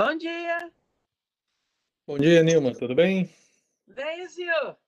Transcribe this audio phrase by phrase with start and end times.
[0.00, 0.72] Bom dia.
[2.06, 3.34] Bom dia, Nilma, tudo bem?
[3.86, 4.78] Bem, senhor.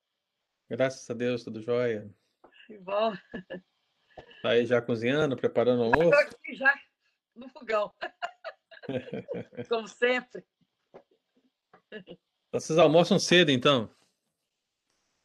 [0.68, 2.08] Graças a Deus, tudo jóia.
[2.66, 3.12] Que bom.
[4.42, 6.20] Tá aí já cozinhando, preparando o Estou almoço?
[6.36, 6.80] aqui já
[7.34, 7.92] no fogão.
[9.68, 10.46] Como sempre.
[12.52, 13.92] Vocês almoçam cedo, então?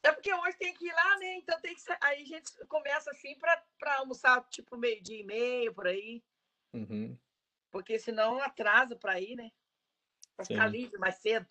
[0.04, 1.36] É porque hoje tem que ir lá, né?
[1.36, 5.88] Então tem que aí a gente começa assim para almoçar tipo meio-dia e meio por
[5.88, 6.24] aí,
[6.74, 7.18] Uhum,
[7.72, 9.50] porque senão atrasa para ir, né?
[10.36, 11.48] Para ficar livre mais cedo.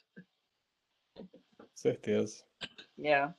[1.75, 2.45] certeza.
[3.03, 3.33] É.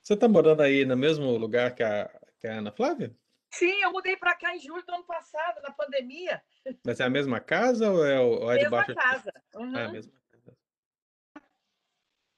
[0.00, 2.08] Você tá morando aí no mesmo lugar que a,
[2.40, 3.14] que a Ana Flávia?
[3.52, 6.42] Sim, eu mudei para cá em julho do ano passado, na pandemia.
[6.84, 8.94] Mas é a mesma casa ou é, o- ou é Mesma debaixo?
[8.94, 9.32] casa.
[9.54, 10.56] Uhum, Ah, é a mesma casa.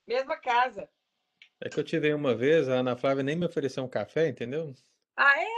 [0.07, 0.91] mesma casa.
[1.61, 4.75] É que eu tive uma vez, a Ana Flávia nem me ofereceu um café, entendeu?
[5.17, 5.49] Ah, é?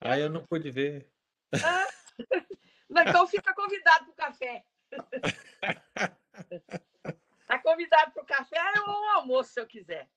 [0.00, 1.10] Aí eu não pude ver.
[1.52, 1.86] Ah.
[2.88, 4.64] Então fica convidado para o café.
[7.46, 10.08] Tá convidado para o café ou o almoço, se eu quiser.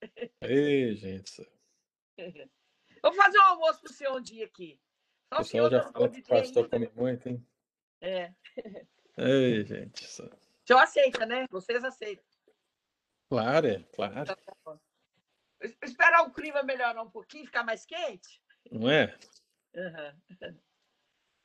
[0.42, 1.48] Ei, gente,
[3.04, 4.80] Vou fazer um almoço para o senhor um dia aqui.
[5.32, 6.70] o Só pessoal eu já fala que o pastor ainda.
[6.70, 7.46] come muito, hein?
[8.02, 8.34] É.
[9.18, 11.46] Ei, gente, isso- O senhor aceita, né?
[11.52, 12.26] Vocês aceitam.
[13.30, 14.80] claro, é, claro, Então tá bom.
[15.62, 18.42] Es- Esperar o clima melhorar um pouquinho, ficar mais quente.
[18.72, 19.16] não é?
[19.76, 20.16] Aham.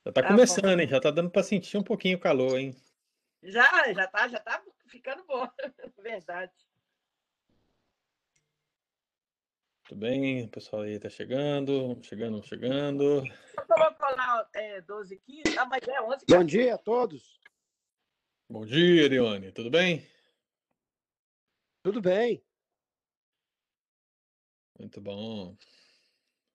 [0.06, 0.88] Já tá Tá começando, hein?
[0.88, 2.74] Já tá dando para sentir um pouquinho o calor, hein?
[3.44, 5.46] Já, já tá, já tá ficando bom.
[6.02, 6.52] Verdade.
[9.86, 13.20] Tudo bem, o pessoal aí tá chegando, chegando, chegando.
[13.20, 17.38] Você colocou lá é, 12, 15, ah, mas é 11, Bom dia a todos.
[18.48, 20.08] Bom dia, Ariane, tudo bem?
[21.82, 22.42] Tudo bem?
[24.78, 25.54] Muito bom.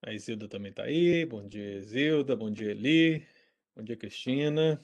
[0.01, 1.23] A Isilda também tá aí.
[1.23, 2.35] Bom dia, Isilda.
[2.35, 3.27] Bom dia, Eli.
[3.75, 4.83] Bom dia, Cristina.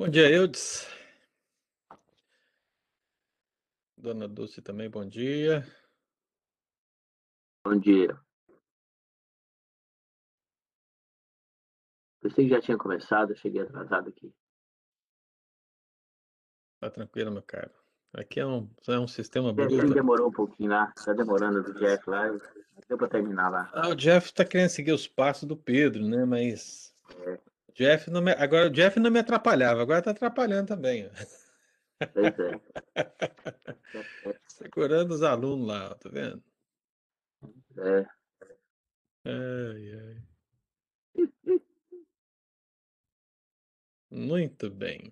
[0.00, 0.88] Bom dia, Eudes.
[3.98, 5.62] Dona Dulce também, bom dia.
[7.62, 8.18] Bom dia.
[12.22, 14.32] Pensei que já tinha começado, cheguei atrasado aqui.
[16.80, 17.70] Tá tranquilo, meu caro.
[18.14, 19.86] Aqui é um, é um sistema bruto.
[19.92, 22.40] demorou um pouquinho lá, tá demorando do Jeff lá, eu-
[22.88, 23.70] deu pra terminar lá.
[23.74, 26.24] Ah, o Jeff tá querendo seguir os passos do Pedro, né?
[26.24, 26.94] Mas
[27.26, 27.49] É.
[27.80, 28.32] Jeff não me...
[28.32, 31.10] agora o Jeff não me atrapalhava, agora tá atrapalhando também.
[32.12, 32.60] Pois é.
[34.46, 36.44] Segurando os alunos lá, tá vendo?
[37.78, 38.06] É,
[39.24, 40.22] Ai, ai.
[44.10, 45.10] Muito bem.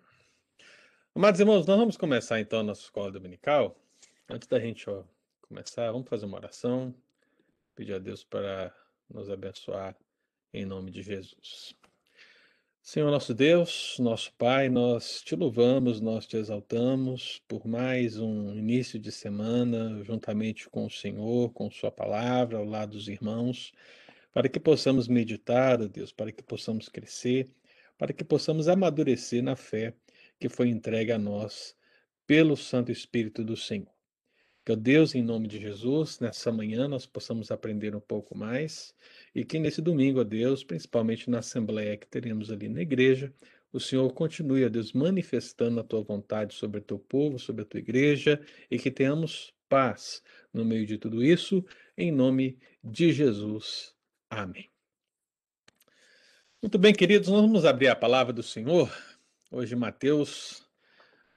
[1.15, 3.81] Amados irmãos, nós vamos começar então a nossa escola dominical.
[4.29, 5.05] Antes da gente ó,
[5.41, 6.94] começar, vamos fazer uma oração,
[7.75, 8.75] pedir a Deus para
[9.09, 9.97] nos abençoar
[10.53, 11.77] em nome de Jesus.
[12.90, 18.99] Senhor nosso Deus, nosso Pai, nós te louvamos, nós te exaltamos por mais um início
[18.99, 23.75] de semana, juntamente com o Senhor, com Sua palavra, ao lado dos irmãos,
[24.32, 27.50] para que possamos meditar, ó Deus, para que possamos crescer,
[27.99, 29.93] para que possamos amadurecer na fé
[30.41, 31.76] que foi entregue a nós
[32.26, 33.97] pelo Santo Espírito do Senhor.
[34.69, 38.94] Que, ó Deus, em nome de Jesus, nessa manhã nós possamos aprender um pouco mais
[39.35, 43.32] e que nesse domingo, ó Deus, principalmente na assembleia que teremos ali na igreja,
[43.73, 47.65] o Senhor continue, ó Deus, manifestando a tua vontade sobre o teu povo, sobre a
[47.65, 50.23] tua igreja e que tenhamos paz
[50.53, 51.65] no meio de tudo isso,
[51.97, 53.94] em nome de Jesus.
[54.29, 54.69] Amém.
[56.61, 58.94] Muito bem, queridos, nós vamos abrir a palavra do Senhor.
[59.50, 60.68] Hoje, Mateus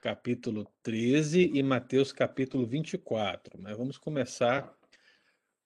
[0.01, 3.61] capítulo 13 e Mateus capítulo 24.
[3.61, 4.75] Mas vamos começar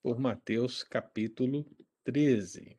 [0.03, 1.65] por Mateus capítulo
[2.03, 2.77] 13.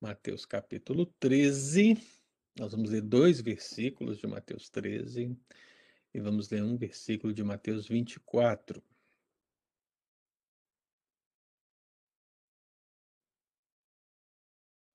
[0.00, 1.98] Mateus capítulo 13.
[2.58, 5.36] Nós vamos ler dois versículos de Mateus 13
[6.14, 8.82] e vamos ler um versículo de Mateus 24.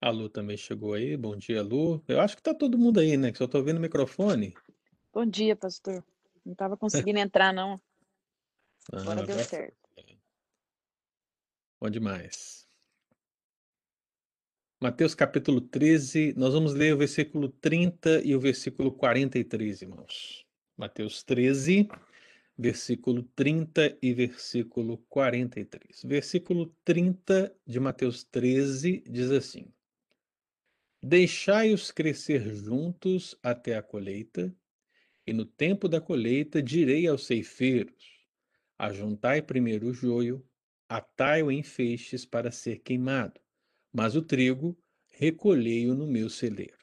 [0.01, 1.17] A Lu também chegou aí.
[1.17, 2.01] Bom dia, Lu.
[2.07, 3.31] Eu acho que tá todo mundo aí, né?
[3.31, 4.53] Que só tô vendo o microfone.
[5.13, 6.03] Bom dia, pastor.
[6.45, 7.79] Não estava conseguindo entrar, não.
[8.93, 9.77] Agora Ah, deu agora certo.
[11.81, 12.67] Bom demais.
[14.81, 20.45] Mateus capítulo 13, nós vamos ler o versículo 30 e o versículo 43, irmãos.
[20.77, 21.89] Mateus 13,
[22.57, 26.03] versículo 30 e versículo 43.
[26.03, 29.67] Versículo 30 de Mateus 13 diz assim:
[31.01, 34.53] Deixai-os crescer juntos até a colheita,
[35.25, 38.27] e no tempo da colheita direi aos ceifeiros:
[38.77, 40.45] Ajuntai primeiro o joio,
[40.89, 43.39] atai-o em feixes para ser queimado,
[43.93, 44.77] mas o trigo
[45.07, 46.77] recolhei-o no meu celeiro.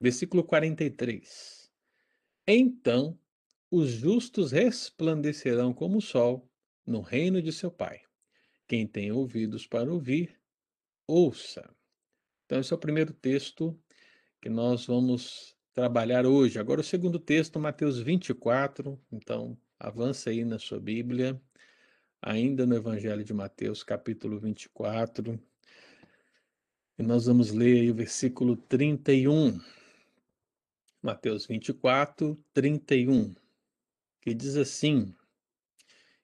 [0.00, 1.70] Versículo 43.
[2.46, 3.18] Então
[3.70, 6.50] os justos resplandecerão como o sol
[6.86, 8.00] no reino de seu Pai.
[8.66, 10.40] Quem tem ouvidos para ouvir,
[11.06, 11.77] ouça.
[12.48, 13.78] Então, esse é o primeiro texto
[14.40, 16.58] que nós vamos trabalhar hoje.
[16.58, 18.98] Agora, o segundo texto, Mateus 24.
[19.12, 21.38] Então, avança aí na sua Bíblia,
[22.22, 25.38] ainda no Evangelho de Mateus, capítulo 24.
[26.98, 29.60] E nós vamos ler aí o versículo 31.
[31.02, 33.34] Mateus 24, 31.
[34.22, 35.14] Que diz assim: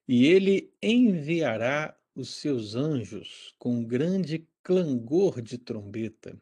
[0.08, 6.40] E ele enviará os seus anjos com grande clangor de trombeta,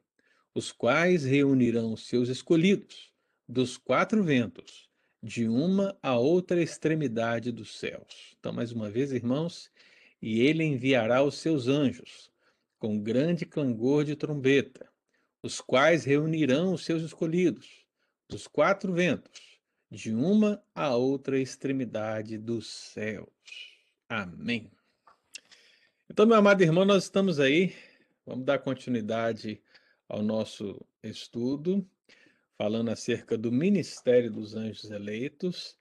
[0.54, 3.12] os quais reunirão seus escolhidos
[3.48, 4.88] dos quatro ventos,
[5.20, 8.34] de uma a outra extremidade dos céus.
[8.38, 9.70] Então, mais uma vez, irmãos,
[10.20, 12.30] e ele enviará os seus anjos
[12.78, 14.88] com grande clangor de trombeta,
[15.42, 17.86] os quais reunirão os seus escolhidos
[18.28, 19.58] dos quatro ventos,
[19.90, 23.28] de uma a outra extremidade dos céus.
[24.08, 24.70] Amém.
[26.08, 27.74] Então, meu amado irmão, nós estamos aí,
[28.32, 29.60] vamos dar continuidade
[30.08, 31.86] ao nosso estudo,
[32.56, 35.76] falando acerca do ministério dos anjos eleitos.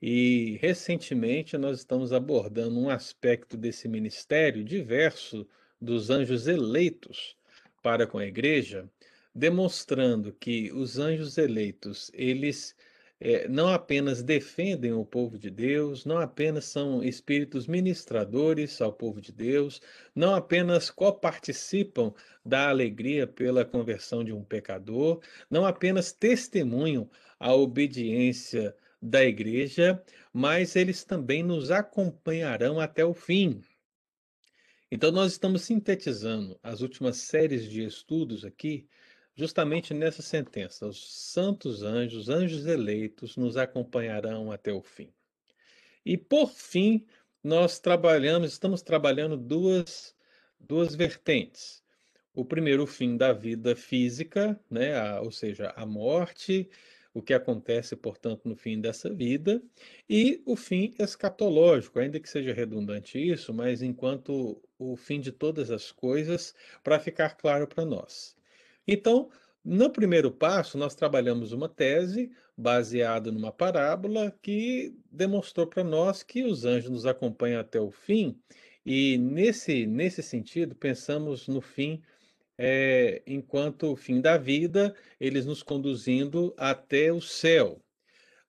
[0.00, 5.46] E recentemente nós estamos abordando um aspecto desse ministério diverso
[5.78, 7.36] dos anjos eleitos
[7.82, 8.88] para com a igreja,
[9.34, 12.74] demonstrando que os anjos eleitos, eles
[13.20, 19.20] eh, não apenas defendem o povo de Deus, não apenas são espíritos ministradores ao povo
[19.20, 19.80] de Deus,
[20.14, 28.74] não apenas coparticipam da alegria pela conversão de um pecador, não apenas testemunham a obediência
[29.02, 33.62] da igreja, mas eles também nos acompanharão até o fim.
[34.92, 38.88] Então, nós estamos sintetizando as últimas séries de estudos aqui,
[39.34, 45.12] justamente nessa sentença: os santos anjos, anjos eleitos, nos acompanharão até o fim.
[46.04, 47.06] E por fim,
[47.42, 50.14] nós trabalhamos, estamos trabalhando duas,
[50.58, 51.82] duas vertentes.
[52.34, 54.94] O primeiro, o fim da vida física, né?
[54.94, 56.68] a- ou seja, a morte,
[57.12, 59.62] o que acontece, portanto, no fim dessa vida,
[60.08, 65.70] e o fim escatológico, ainda que seja redundante isso, mas enquanto o fim de todas
[65.70, 68.36] as coisas, para ficar claro para nós.
[68.86, 69.30] Então,
[69.64, 76.44] No primeiro passo, nós trabalhamos uma tese baseada numa parábola que demonstrou para nós que
[76.44, 78.40] os anjos nos acompanham até o fim,
[78.86, 82.02] e nesse, nesse sentido, pensamos no fim,
[82.58, 87.82] eh, enquanto o fim da vida, eles nos conduzindo até o céu.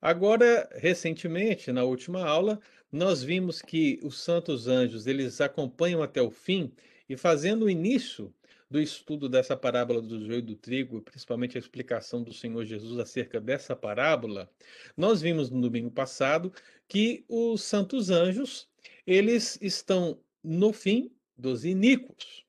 [0.02, 2.60] Agora, recentemente, na última aula,
[2.92, 6.74] nós vimos que os santos anjos, eles acompanham até o fim
[7.12, 8.34] e fazendo o início
[8.70, 13.38] do estudo dessa parábola do joio do trigo, principalmente a explicação do Senhor Jesus acerca
[13.38, 14.50] dessa parábola,
[14.96, 16.53] nós vimos no domingo passado
[16.88, 18.70] que os santos anjos,
[19.06, 22.46] eles estão no fim dos iníquos.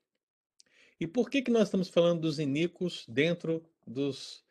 [0.97, 4.42] E por que que nós estamos falando dos iníquos dentro dos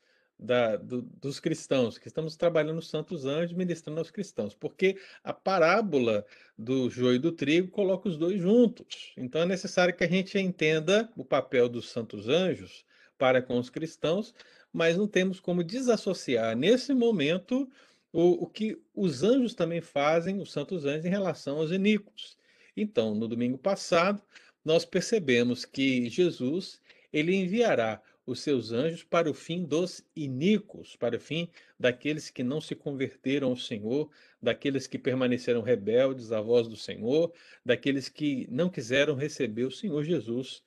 [0.42, 5.32] da, do, dos cristãos, que estamos trabalhando os santos anjos, ministrando aos cristãos, porque a
[5.32, 6.26] parábola
[6.58, 9.12] do joio e do trigo coloca os dois juntos.
[9.16, 12.84] Então é necessário que a gente entenda o papel dos santos anjos
[13.16, 14.34] para com os cristãos,
[14.72, 17.70] mas não temos como desassociar nesse momento
[18.12, 22.36] o, o que os anjos também fazem, os santos anjos, em relação aos iníquos.
[22.76, 24.20] Então, no domingo passado,
[24.64, 26.80] nós percebemos que Jesus
[27.12, 32.42] ele enviará os seus anjos para o fim dos iníquos, para o fim daqueles que
[32.42, 34.10] não se converteram ao Senhor,
[34.40, 37.32] daqueles que permaneceram rebeldes à voz do Senhor,
[37.64, 40.62] daqueles que não quiseram receber o Senhor Jesus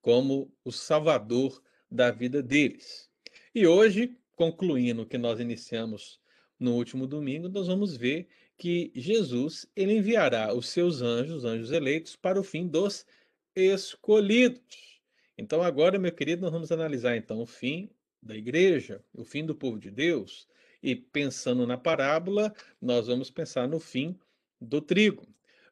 [0.00, 3.10] como o Salvador da vida deles.
[3.54, 6.20] E hoje, concluindo o que nós iniciamos
[6.58, 11.72] no último domingo, nós vamos ver que Jesus ele enviará os seus anjos, os anjos
[11.72, 13.06] eleitos, para o fim dos
[13.56, 14.89] escolhidos.
[15.40, 17.88] Então agora, meu querido, nós vamos analisar então o fim
[18.22, 20.46] da igreja, o fim do povo de Deus,
[20.82, 24.20] e pensando na parábola, nós vamos pensar no fim
[24.60, 25.26] do trigo.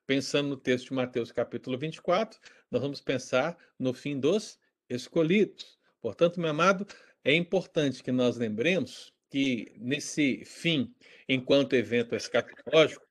[0.06, 4.58] Pensando no texto de Mateus capítulo 24, nós vamos pensar no fim dos
[4.88, 5.78] escolhidos.
[6.00, 6.86] Portanto, meu amado,
[7.22, 10.94] é importante que nós lembremos que nesse fim,
[11.28, 13.06] enquanto evento escatológico,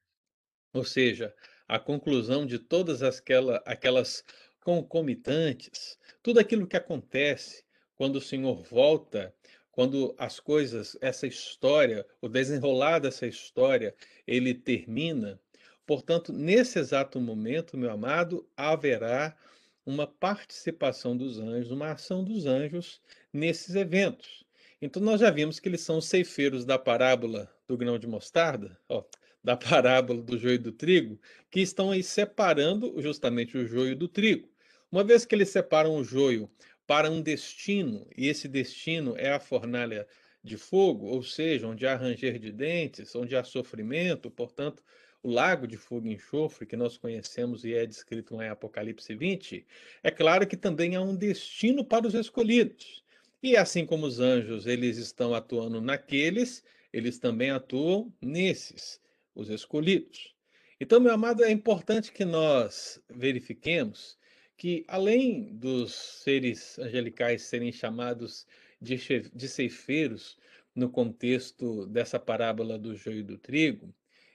[0.73, 1.35] ou seja,
[1.67, 4.23] a conclusão de todas aquela, aquelas
[4.67, 7.63] concomitantes, tudo aquilo que acontece
[7.95, 9.33] quando o Senhor volta,
[9.71, 13.95] quando as coisas, essa história, o desenrolar dessa história,
[14.27, 15.39] ele termina.
[15.85, 19.37] Portanto, nesse exato momento, meu amado, haverá
[19.85, 24.43] uma participação dos anjos, uma ação dos anjos nesses eventos.
[24.81, 28.77] Então, nós já vimos que eles são os ceifeiros da parábola do grão de mostarda,
[28.89, 29.01] ó,
[29.41, 31.17] da parábola do joio do trigo,
[31.49, 34.56] que estão aí separando justamente o joio do trigo.
[34.91, 36.49] Uma vez que eles separam o joio
[36.85, 40.07] para um destino, e esse destino é a fornalha
[40.41, 44.81] de fogo, ou seja, onde há ranger de dentes, onde há sofrimento, portanto,
[45.21, 49.13] o lago de fogo e enxofre que nós conhecemos e é descrito lá em Apocalipse
[49.13, 49.65] 20,
[50.01, 53.03] é claro que também há um destino para os escolhidos.
[53.43, 56.63] E assim como os anjos, eles estão atuando naqueles,
[56.93, 59.01] eles também atuam nesses,
[59.35, 60.33] os escolhidos.
[60.79, 64.17] Então, meu amado, é importante que nós verifiquemos
[64.57, 68.47] que, além dos seres angelicais serem chamados
[68.81, 68.97] de,
[69.33, 70.37] de ceifeiros
[70.75, 73.93] no contexto dessa parábola do joio e do trigo,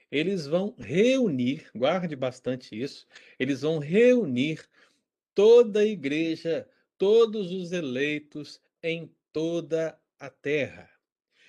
[0.09, 3.05] eles vão reunir, guarde bastante isso,
[3.37, 4.63] eles vão reunir
[5.35, 10.89] toda a igreja, todos os eleitos em toda a terra.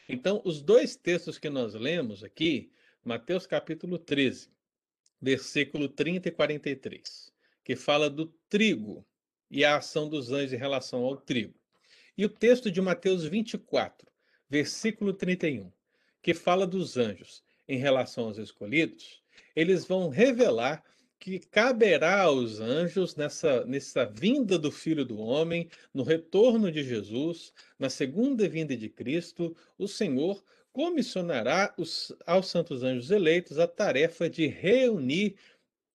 [0.08, 2.72] Então, os dois textos que nós lemos aqui,
[3.04, 4.48] Mateus capítulo 13,
[5.20, 7.33] versículo 30 e 43
[7.64, 9.04] que fala do trigo
[9.50, 11.54] e a ação dos anjos em relação ao trigo.
[12.16, 14.06] E o texto de Mateus 24,
[14.48, 15.72] versículo 31,
[16.22, 19.22] que fala dos anjos em relação aos escolhidos,
[19.56, 20.84] eles vão revelar
[21.18, 27.52] que caberá aos anjos nessa, nessa vinda do Filho do Homem, no retorno de Jesus,
[27.78, 34.28] na segunda vinda de Cristo, o Senhor comissionará os, aos santos anjos eleitos a tarefa
[34.28, 35.36] de reunir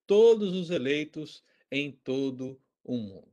[0.07, 3.27] todos os eleitos em todo o mundo.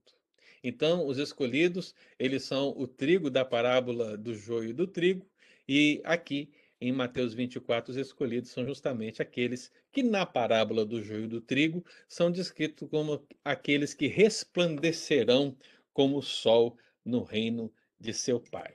[0.63, 5.29] Então, os escolhidos, eles são o trigo da parábola do joio e do trigo,
[5.69, 6.51] e aqui
[6.81, 11.41] em Mateus 24, os escolhidos são justamente aqueles que na parábola do joio e do
[11.41, 15.57] trigo são descritos como aqueles que resplandecerão
[15.93, 18.75] como o sol no reino de seu Pai.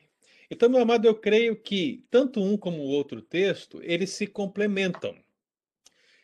[0.50, 5.16] Então, meu amado, eu creio que tanto um como o outro texto, eles se complementam.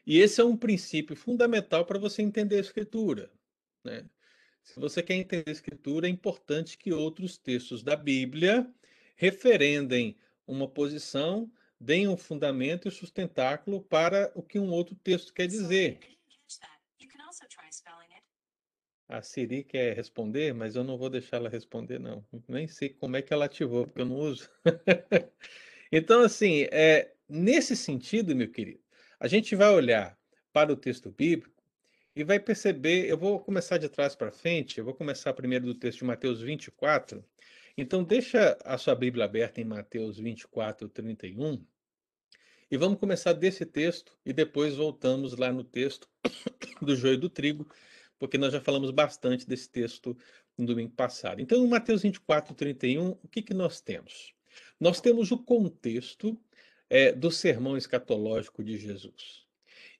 [0.07, 3.29] E esse é um princípio fundamental para você entender a Escritura.
[3.83, 4.09] Né?
[4.63, 8.73] Se você quer entender a Escritura, é importante que outros textos da Bíblia
[9.17, 15.45] referendem uma posição, deem um fundamento e sustentáculo para o que um outro texto quer
[15.45, 15.99] dizer.
[19.09, 22.25] A Siri quer responder, mas eu não vou deixar ela responder, não.
[22.47, 24.49] Nem sei como é que ela ativou, porque eu não uso.
[25.91, 28.86] então, assim, é, nesse sentido, meu querido,
[29.19, 30.17] a gente vai olhar
[30.53, 31.63] para o texto bíblico
[32.15, 33.09] e vai perceber.
[33.09, 36.41] Eu vou começar de trás para frente, eu vou começar primeiro do texto de Mateus
[36.41, 37.23] 24.
[37.77, 41.63] Então, deixa a sua Bíblia aberta em Mateus 24, 31.
[42.69, 46.09] E vamos começar desse texto e depois voltamos lá no texto
[46.81, 47.67] do joio do trigo,
[48.19, 50.17] porque nós já falamos bastante desse texto
[50.57, 51.39] no domingo passado.
[51.39, 54.33] Então, em Mateus 24, 31, o que, que nós temos?
[54.79, 56.37] Nós temos o contexto
[56.89, 59.45] é, do sermão escatológico de Jesus.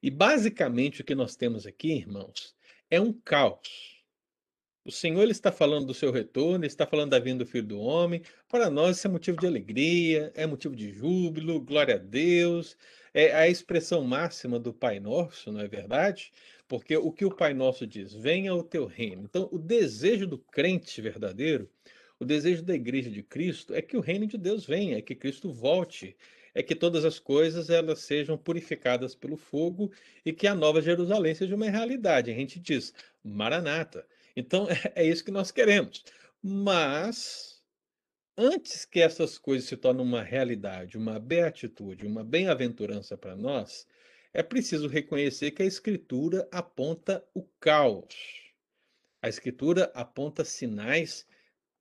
[0.01, 2.55] E basicamente o que nós temos aqui, irmãos,
[2.89, 3.97] é um caos.
[4.85, 7.67] O Senhor ele está falando do seu retorno, ele está falando da vinda do Filho
[7.67, 8.21] do Homem.
[8.47, 12.77] Para nós isso é motivo de alegria, é motivo de júbilo, glória a Deus.
[13.13, 16.31] É a expressão máxima do Pai Nosso, não é verdade?
[16.69, 19.23] Porque o que o Pai Nosso diz, venha o teu reino.
[19.23, 21.69] Então, o desejo do crente verdadeiro,
[22.19, 25.15] o desejo da igreja de Cristo é que o reino de Deus venha, é que
[25.15, 26.15] Cristo volte,
[26.57, 29.91] é que todas as coisas elas sejam purificadas pelo fogo
[30.25, 32.31] e que a nova Jerusalém seja uma realidade.
[32.31, 34.07] A gente diz, Maranata.
[34.35, 36.03] Então, é isso que nós queremos.
[36.41, 37.61] Mas,
[38.35, 43.85] antes que essas coisas se tornem uma realidade, uma beatitude, uma bem-aventurança para nós,
[44.33, 48.15] é preciso reconhecer que a Escritura aponta o caos.
[49.21, 51.23] A Escritura aponta sinais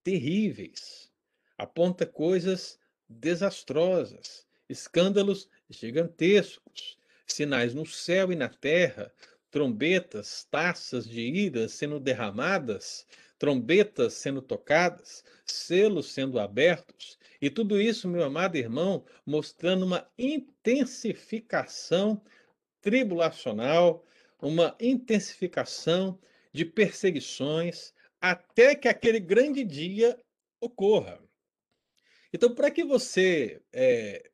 [0.05, 1.11] terríveis,
[1.57, 9.13] aponta coisas desastrosas, escândalos gigantescos, sinais no céu e na terra,
[9.51, 13.07] trombetas, taças de ira sendo derramadas,
[13.39, 22.23] trombetas sendo tocadas, selos sendo abertos, e tudo isso, meu amado irmão, mostrando uma intensificação
[22.81, 24.05] tribulacional,
[24.41, 26.19] uma intensificação
[26.53, 30.19] de perseguições, até que aquele grande dia
[30.61, 31.21] ocorra.
[32.33, 34.31] Então, para que você é,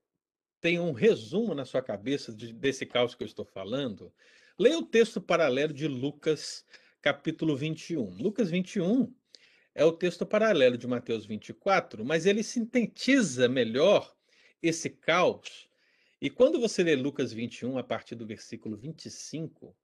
[0.63, 4.11] tenha um resumo na sua cabeça de, desse caos que eu estou falando,
[4.59, 6.65] Leia o texto paralelo de Lucas,
[7.01, 8.23] capítulo 21.
[8.23, 9.13] Lucas 21
[9.75, 14.15] é o texto paralelo de Mateus 24, mas ele sintetiza melhor
[14.63, 15.69] esse caos.
[16.21, 19.75] E quando você lê Lucas 21, a partir do versículo 25,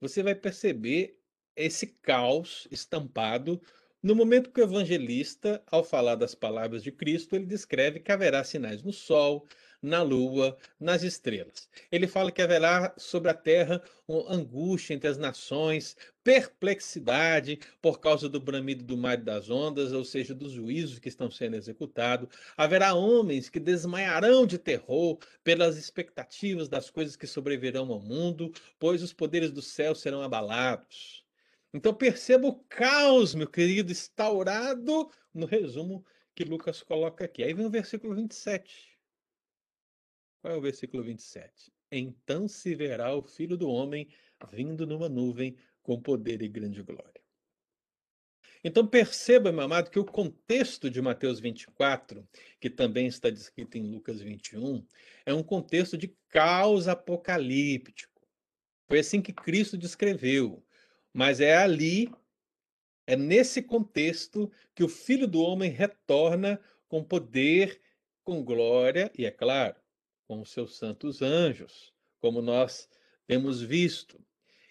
[0.00, 1.18] você vai perceber
[1.54, 3.62] esse caos estampado
[4.02, 8.44] no momento que o evangelista, ao falar das palavras de Cristo, ele descreve que haverá
[8.44, 9.46] sinais no sol,
[9.82, 11.68] na lua, nas estrelas.
[11.90, 13.82] Ele fala que haverá sobre a terra
[14.28, 20.04] angústia entre as nações, perplexidade por causa do bramido do mar e das ondas, ou
[20.04, 22.28] seja, dos juízos que estão sendo executados.
[22.56, 29.02] Haverá homens que desmaiarão de terror pelas expectativas das coisas que sobrevirão ao mundo, pois
[29.02, 31.24] os poderes do céu serão abalados.
[31.72, 37.42] Então perceba o caos, meu querido, instaurado no resumo que Lucas coloca aqui.
[37.42, 38.95] Aí vem o versículo 27.
[40.46, 41.72] Qual é o versículo 27?
[41.90, 44.06] Então se verá o filho do homem
[44.52, 47.20] vindo numa nuvem com poder e grande glória.
[48.62, 52.24] Então perceba, meu amado, que o contexto de Mateus 24,
[52.60, 54.86] que também está descrito em Lucas 21,
[55.24, 58.24] é um contexto de caos apocalíptico.
[58.86, 60.64] Foi assim que Cristo descreveu.
[61.12, 62.08] Mas é ali,
[63.04, 67.80] é nesse contexto, que o Filho do Homem retorna com poder,
[68.22, 69.74] com glória e, é claro,
[70.26, 72.88] com os seus santos anjos, como nós
[73.26, 74.20] temos visto.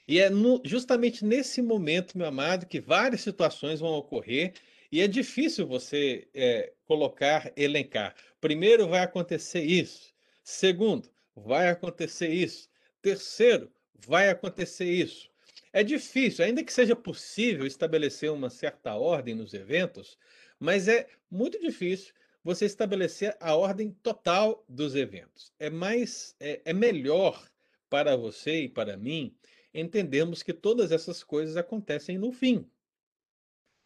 [0.08, 4.54] E é no, justamente nesse momento, meu amado, que várias situações vão ocorrer
[4.92, 8.16] e é difícil você é, colocar, elencar.
[8.40, 10.14] Primeiro, vai acontecer isso.
[10.44, 12.70] Segundo, vai acontecer isso.
[13.02, 13.72] Terceiro,
[14.08, 15.30] vai acontecer isso.
[15.74, 20.18] É difícil, ainda que seja possível estabelecer uma certa ordem nos eventos,
[20.60, 22.14] mas é muito difícil
[22.46, 25.52] você estabelecer a ordem total dos eventos.
[25.58, 27.50] É mais, é, é melhor
[27.90, 29.36] para você e para mim
[29.74, 32.70] entendermos que todas essas coisas acontecem no fim.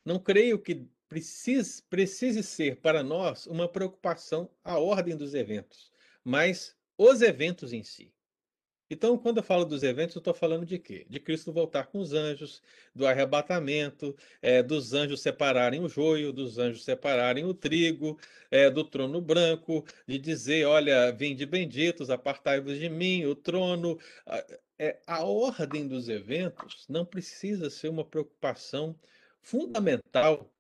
[0.04, 5.90] Não creio que precise, precise ser para nós uma preocupação a ordem dos eventos,
[6.22, 8.14] mas os eventos em si.
[8.90, 11.06] Então, quando eu falo dos eventos, eu estou falando de quê?
[11.08, 12.62] De Cristo voltar com os anjos,
[12.94, 18.84] do arrebatamento, é, dos anjos separarem o joio, dos anjos separarem o trigo, é, do
[18.84, 24.00] trono branco, de dizer: olha, vinde benditos, apartai-vos de mim, o trono.
[24.78, 28.98] É, a ordem dos eventos não precisa ser uma preocupação
[29.42, 30.52] fundamental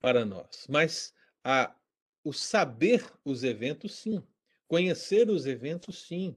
[0.00, 1.74] para nós, mas a,
[2.22, 4.22] o saber os eventos, sim.
[4.66, 6.34] Conhecer os eventos, sim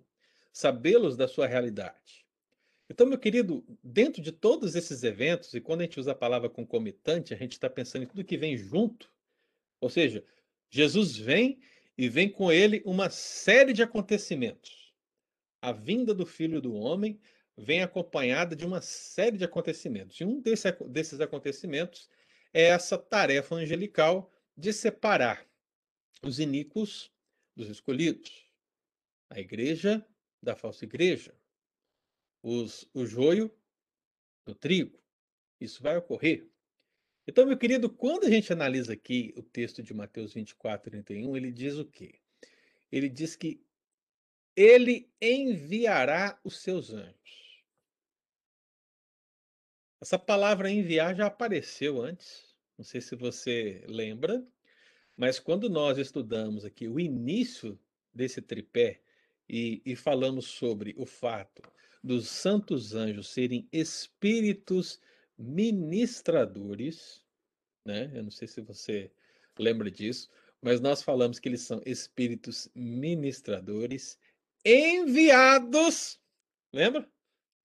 [0.57, 2.25] sabê-los da sua realidade.
[2.89, 6.49] Então, meu querido, dentro de todos esses eventos, e quando a gente usa a palavra
[6.49, 9.11] concomitante, a gente está pensando em tudo que vem junto.
[9.79, 10.25] Ou seja,
[10.67, 11.59] Jesus vem
[11.95, 14.95] e vem com ele uma série de acontecimentos.
[15.61, 17.19] A vinda do Filho do Homem
[17.55, 20.19] vem acompanhada de uma série de acontecimentos.
[20.19, 22.09] E um desse, desses acontecimentos
[22.51, 25.45] é essa tarefa angelical de separar
[26.23, 27.11] os iníquos
[27.55, 28.49] dos escolhidos,
[29.29, 30.03] a igreja
[30.41, 31.35] da falsa igreja,
[32.41, 33.51] os, o joio
[34.45, 34.99] do trigo.
[35.59, 36.47] Isso vai ocorrer.
[37.27, 41.51] Então, meu querido, quando a gente analisa aqui o texto de Mateus 24, 31, ele
[41.51, 42.21] diz o quê?
[42.89, 43.61] Ele diz que
[44.55, 47.63] ele enviará os seus anjos.
[49.99, 54.47] Essa palavra enviar já apareceu antes, não sei se você lembra,
[55.17, 57.77] mas quando nós estudamos aqui o início
[58.13, 59.01] desse tripé
[59.49, 61.61] e, e falamos sobre o fato
[62.03, 64.99] dos santos anjos serem espíritos
[65.37, 67.21] ministradores,
[67.85, 68.11] né?
[68.13, 69.11] Eu não sei se você
[69.57, 70.29] lembra disso,
[70.61, 74.17] mas nós falamos que eles são espíritos ministradores
[74.65, 76.19] enviados,
[76.73, 77.07] lembra?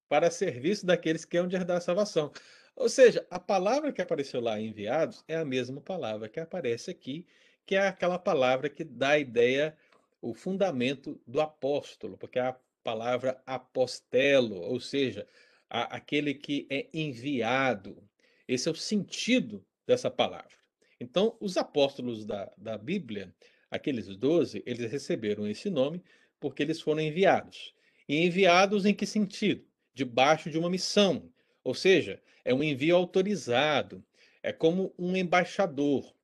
[0.09, 2.33] Para serviço daqueles que hão de herdar a salvação.
[2.77, 7.27] Ou seja, a palavra que apareceu lá, enviados, é a mesma palavra que aparece aqui,
[7.67, 9.77] que é aquela palavra que dá a ideia,
[10.23, 15.27] o fundamento do apóstolo, porque é a palavra apostelo, ou seja,
[15.69, 18.09] a, aquele que é enviado.
[18.47, 20.53] Esse é o sentido dessa palavra.
[21.01, 23.35] Então, os apóstolos da, da Bíblia,
[23.69, 26.01] aqueles doze, eles receberam esse nome
[26.39, 27.75] porque eles foram enviados.
[28.09, 29.65] E enviados em que sentido?
[29.93, 31.33] Debaixo de uma missão.
[31.65, 34.05] Ou seja, é um envio autorizado,
[34.43, 36.15] é como um embaixador.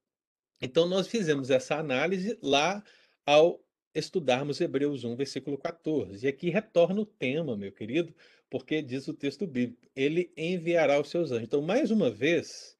[0.60, 2.82] Então, nós fizemos essa análise lá
[3.24, 3.60] ao
[3.98, 6.24] estudarmos Hebreus 1, versículo 14.
[6.24, 8.14] E aqui retorna o tema, meu querido,
[8.50, 11.44] porque diz o texto bíblico: Ele enviará os seus anjos.
[11.44, 12.76] Então, mais uma vez,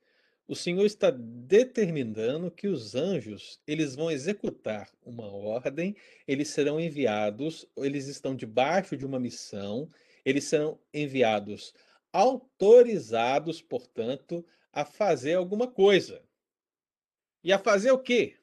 [0.46, 5.94] o Senhor está determinando que os anjos eles vão executar uma ordem,
[6.26, 9.90] eles serão enviados, eles estão debaixo de uma missão,
[10.24, 11.74] eles serão enviados
[12.12, 16.22] autorizados, portanto, a fazer alguma coisa.
[17.44, 18.36] E a fazer o quê?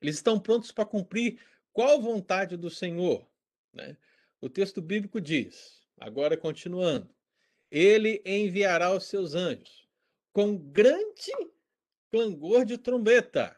[0.00, 1.40] Eles estão prontos para cumprir
[1.78, 3.24] qual vontade do Senhor?
[3.72, 3.96] Né?
[4.40, 7.08] O texto bíblico diz, agora continuando,
[7.70, 9.88] ele enviará os seus anjos
[10.32, 11.30] com grande
[12.10, 13.56] clangor de trombeta.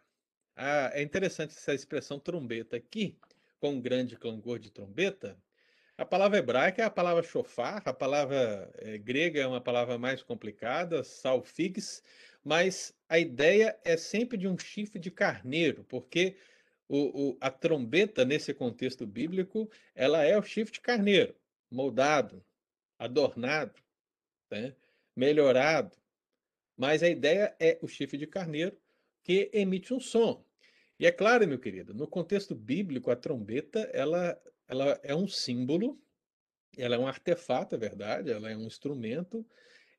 [0.55, 3.17] Ah, é interessante essa expressão trombeta aqui,
[3.59, 5.43] com grande clangor de trombeta,
[6.01, 10.23] a palavra hebraica é a palavra shofar, a palavra é, grega é uma palavra mais
[10.23, 12.03] complicada, salfix,
[12.43, 16.39] mas a ideia é sempre de um chifre de carneiro, porque
[16.91, 21.37] o, o, a trombeta, nesse contexto bíblico, ela é o chifre de carneiro,
[21.71, 22.45] moldado,
[22.99, 23.81] adornado,
[24.51, 24.75] né?
[25.15, 25.97] melhorado.
[26.77, 28.77] Mas a ideia é o chifre de carneiro
[29.23, 30.45] que emite um som.
[30.99, 36.01] E é claro, meu querido, no contexto bíblico, a trombeta ela ela é um símbolo,
[36.77, 39.45] ela é um artefato, é verdade, ela é um instrumento,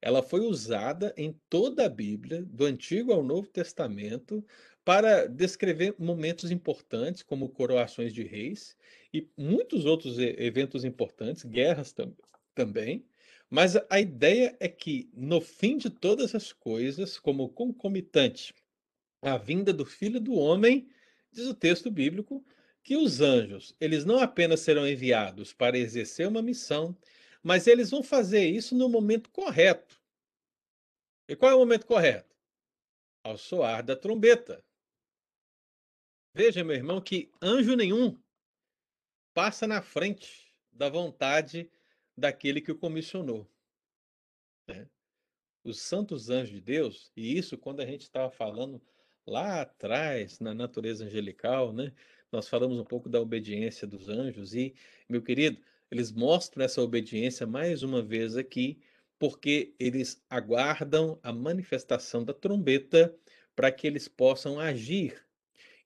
[0.01, 4.43] ela foi usada em toda a Bíblia, do Antigo ao Novo Testamento,
[4.83, 8.75] para descrever momentos importantes, como coroações de reis
[9.13, 12.15] e muitos outros eventos importantes, guerras tam
[12.55, 13.05] também.
[13.49, 18.53] Mas a ideia é que, no fim de todas as coisas, como concomitante
[19.21, 20.87] à vinda do Filho do Homem,
[21.31, 22.43] diz o texto bíblico,
[22.83, 26.97] que os anjos, eles não apenas serão enviados para exercer uma missão,
[27.43, 29.99] mas eles vão fazer isso no momento correto.
[31.27, 32.35] E qual é o momento correto?
[33.23, 34.63] Ao soar da trombeta.
[36.33, 38.17] Veja, meu irmão, que anjo nenhum
[39.33, 41.69] passa na frente da vontade
[42.17, 43.49] daquele que o comissionou.
[44.67, 44.87] Né?
[45.63, 48.81] Os santos anjos de Deus, e isso quando a gente estava falando
[49.27, 51.93] lá atrás, na natureza angelical, né?
[52.31, 54.73] Nós falamos um pouco da obediência dos anjos e,
[55.07, 58.79] meu querido, eles mostram essa obediência mais uma vez aqui,
[59.19, 63.15] porque eles aguardam a manifestação da trombeta
[63.53, 65.21] para que eles possam agir.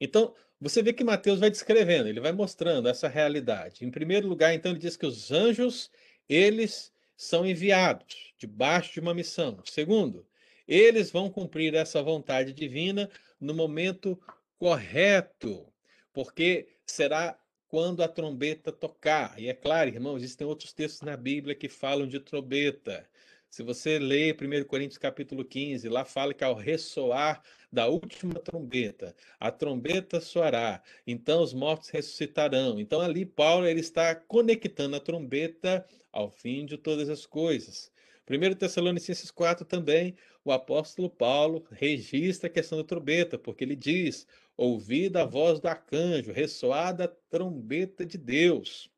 [0.05, 3.85] Então, você vê que Mateus vai descrevendo, ele vai mostrando essa realidade.
[3.85, 5.91] Em primeiro lugar, então, ele diz que os anjos,
[6.29, 9.59] eles são enviados debaixo de uma missão.
[9.65, 10.25] Segundo,
[10.67, 14.19] eles vão cumprir essa vontade divina no momento
[14.57, 15.67] correto
[16.15, 17.37] porque será
[17.67, 19.37] quando a trombeta tocar.
[19.37, 23.05] E é claro, irmãos, existem outros textos na Bíblia que falam de trombeta.
[23.49, 27.43] Se você lê 1 Coríntios capítulo 15, lá fala que ao ressoar
[27.75, 32.79] da última trombeta, a trombeta soará, então os mortos ressuscitarão.
[32.79, 37.91] Então ali Paulo ele está conectando a trombeta ao fim de todas as coisas.
[38.27, 44.25] 1 Tessalonicenses 4 também, o apóstolo Paulo registra a questão da trombeta, porque ele diz:
[44.55, 48.89] ouvida a voz do arcanjo, ressoada a trombeta de Deus.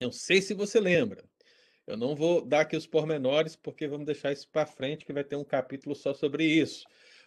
[0.00, 1.22] Não sei se você lembra.
[1.86, 5.22] Eu não vou dar aqui os pormenores, porque vamos deixar isso para frente, que vai
[5.22, 6.84] ter um capítulo só sobre isso.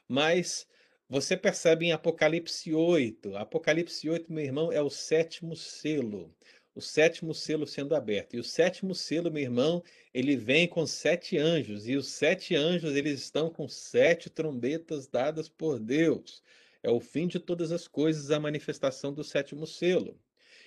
[0.08, 0.68] Mas
[1.10, 3.36] você percebe em Apocalipse 8.
[3.36, 6.32] Apocalipse 8, meu irmão, é o sétimo selo.
[6.76, 8.36] O sétimo selo sendo aberto.
[8.36, 11.88] E o sétimo selo, meu irmão, ele vem com sete anjos.
[11.88, 16.44] E os sete anjos, eles estão com sete trombetas dadas por Deus.
[16.84, 20.16] É o fim de todas as coisas, a manifestação do sétimo selo.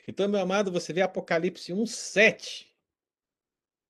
[0.08, 2.74] Então, meu amado, você vê Apocalipse 1, 7.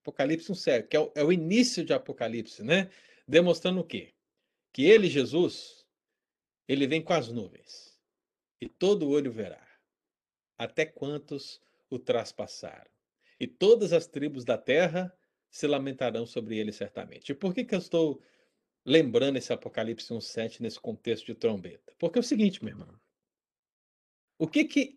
[0.02, 2.90] Apocalipse 1,7, que é o, é o início de Apocalipse, né?
[3.26, 4.12] Demonstrando o quê?
[4.72, 5.81] Que ele, Jesus,
[6.68, 7.98] ele vem com as nuvens,
[8.60, 9.66] e todo olho verá,
[10.56, 12.90] até quantos o traspassaram.
[13.38, 15.12] E todas as tribos da terra
[15.50, 17.32] se lamentarão sobre ele certamente.
[17.32, 18.22] E por que, que eu estou
[18.84, 21.92] lembrando esse Apocalipse 1,7 nesse contexto de trombeta?
[21.98, 23.00] Porque é o seguinte, meu irmão.
[24.38, 24.96] O que que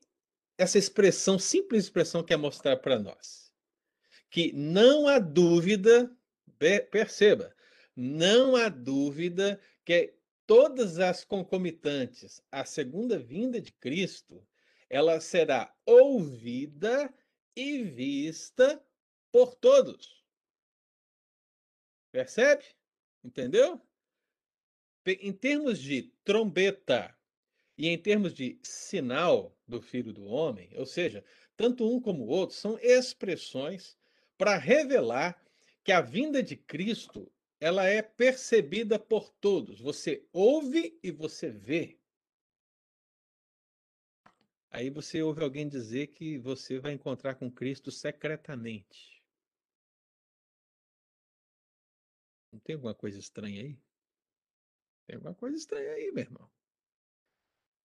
[0.58, 3.46] essa expressão, simples expressão, quer mostrar para nós?
[4.36, 6.14] que não há dúvida,
[6.92, 7.56] perceba,
[7.96, 10.14] não há dúvida que
[10.46, 14.46] todas as concomitantes à segunda vinda de Cristo,
[14.90, 17.14] ela será ouvida
[17.56, 18.84] e vista
[19.32, 20.24] por todos.
[22.12, 22.64] Percebe?
[23.24, 23.82] Entendeu?
[25.06, 27.16] Em termos de trombeta
[27.78, 31.24] e em termos de sinal do Filho do Homem, ou seja,
[31.58, 33.98] tanto um como o outro são expressões
[34.38, 35.42] para revelar
[35.84, 37.32] que a vinda de Cristo
[37.66, 39.82] ela é percebida por todos.
[39.82, 42.00] Você ouve e você vê.
[44.70, 49.20] Aí você ouve alguém dizer que você vai encontrar com Cristo secretamente.
[52.52, 53.80] Não tem alguma coisa estranha aí?
[55.08, 56.48] Tem alguma coisa estranha aí, meu irmão.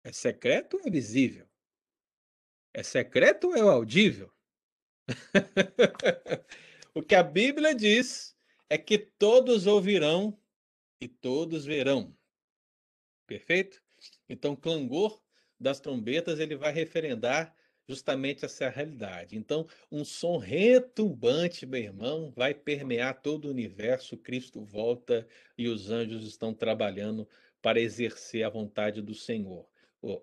[0.02, 1.48] É secreto ou é visível?
[2.74, 4.34] É secreto ou é audível?
[6.92, 8.36] o que a Bíblia diz
[8.70, 10.38] é que todos ouvirão
[11.00, 12.16] e todos verão.
[13.26, 13.82] Perfeito?
[14.28, 15.20] Então, o clangor
[15.58, 17.54] das trombetas ele vai referendar
[17.88, 19.36] justamente essa realidade.
[19.36, 24.16] Então, um som retumbante, meu irmão, vai permear todo o universo.
[24.16, 25.26] Cristo volta
[25.58, 27.28] e os anjos estão trabalhando
[27.60, 29.68] para exercer a vontade do Senhor.
[30.00, 30.22] O,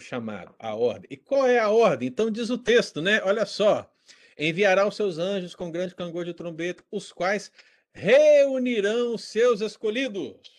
[0.00, 1.06] chamado, a ordem.
[1.10, 2.08] E qual é a ordem?
[2.08, 3.22] Então, diz o texto, né?
[3.22, 3.88] Olha só.
[4.36, 7.52] Enviará os seus anjos com grande cangor de trombeta, os quais
[7.94, 10.52] reunirão seus escolhidos.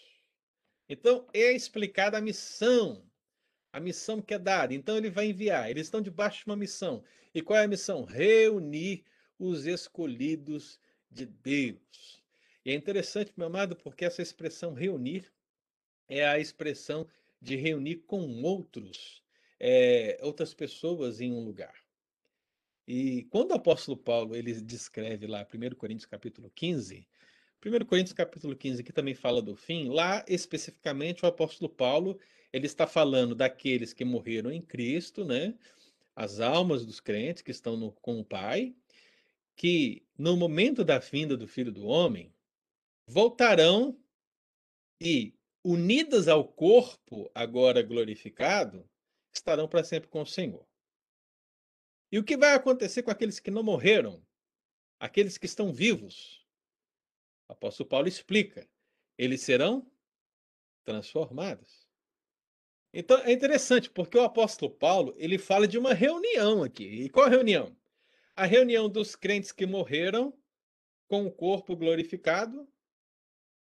[0.87, 3.03] Então, é explicada a missão,
[3.73, 4.73] a missão que é dada.
[4.73, 5.69] Então, ele vai enviar.
[5.69, 7.03] Eles estão debaixo de uma missão.
[7.33, 8.05] E qual é a missão?
[8.05, 9.03] Reunir
[9.37, 10.79] os escolhidos
[11.11, 12.23] de Deus.
[12.63, 15.31] E é interessante, meu amado, porque essa expressão reunir
[16.07, 17.07] é a expressão
[17.41, 19.21] de reunir com outros,
[19.59, 21.75] é, outras pessoas em um lugar.
[22.87, 27.07] E quando o apóstolo Paulo ele descreve lá 1 Coríntios capítulo 15,
[27.65, 32.19] 1 Coríntios capítulo 15 que também fala do fim, lá especificamente o apóstolo Paulo
[32.53, 35.57] ele está falando daqueles que morreram em Cristo, né?
[36.15, 38.75] As almas dos crentes que estão no, com o Pai,
[39.55, 42.31] que no momento da vinda do Filho do Homem
[43.07, 43.99] voltarão
[45.01, 48.87] e unidas ao corpo agora glorificado
[49.33, 50.65] estarão para sempre com o Senhor.
[52.11, 54.23] E o que vai acontecer com aqueles que não morreram?
[54.99, 56.44] Aqueles que estão vivos?
[57.47, 58.67] O apóstolo Paulo explica.
[59.17, 59.89] Eles serão
[60.83, 61.85] transformados.
[62.93, 66.85] Então é interessante, porque o apóstolo Paulo ele fala de uma reunião aqui.
[66.85, 67.75] E qual reunião?
[68.35, 70.33] A reunião dos crentes que morreram
[71.07, 72.67] com o corpo glorificado,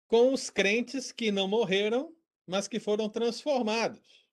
[0.06, 2.14] com os crentes que não morreram,
[2.46, 4.28] mas que foram transformados.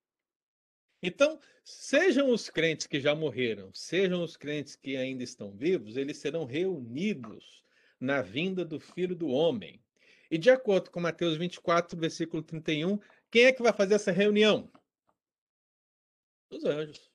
[1.01, 6.17] Então, sejam os crentes que já morreram, sejam os crentes que ainda estão vivos, eles
[6.17, 7.60] serão reunidos
[8.01, 9.79] na vinda do Filho do Homem.
[10.29, 14.71] E de acordo com Mateus 24, versículo 31, quem é que vai fazer essa reunião?
[16.49, 17.11] Os anjos.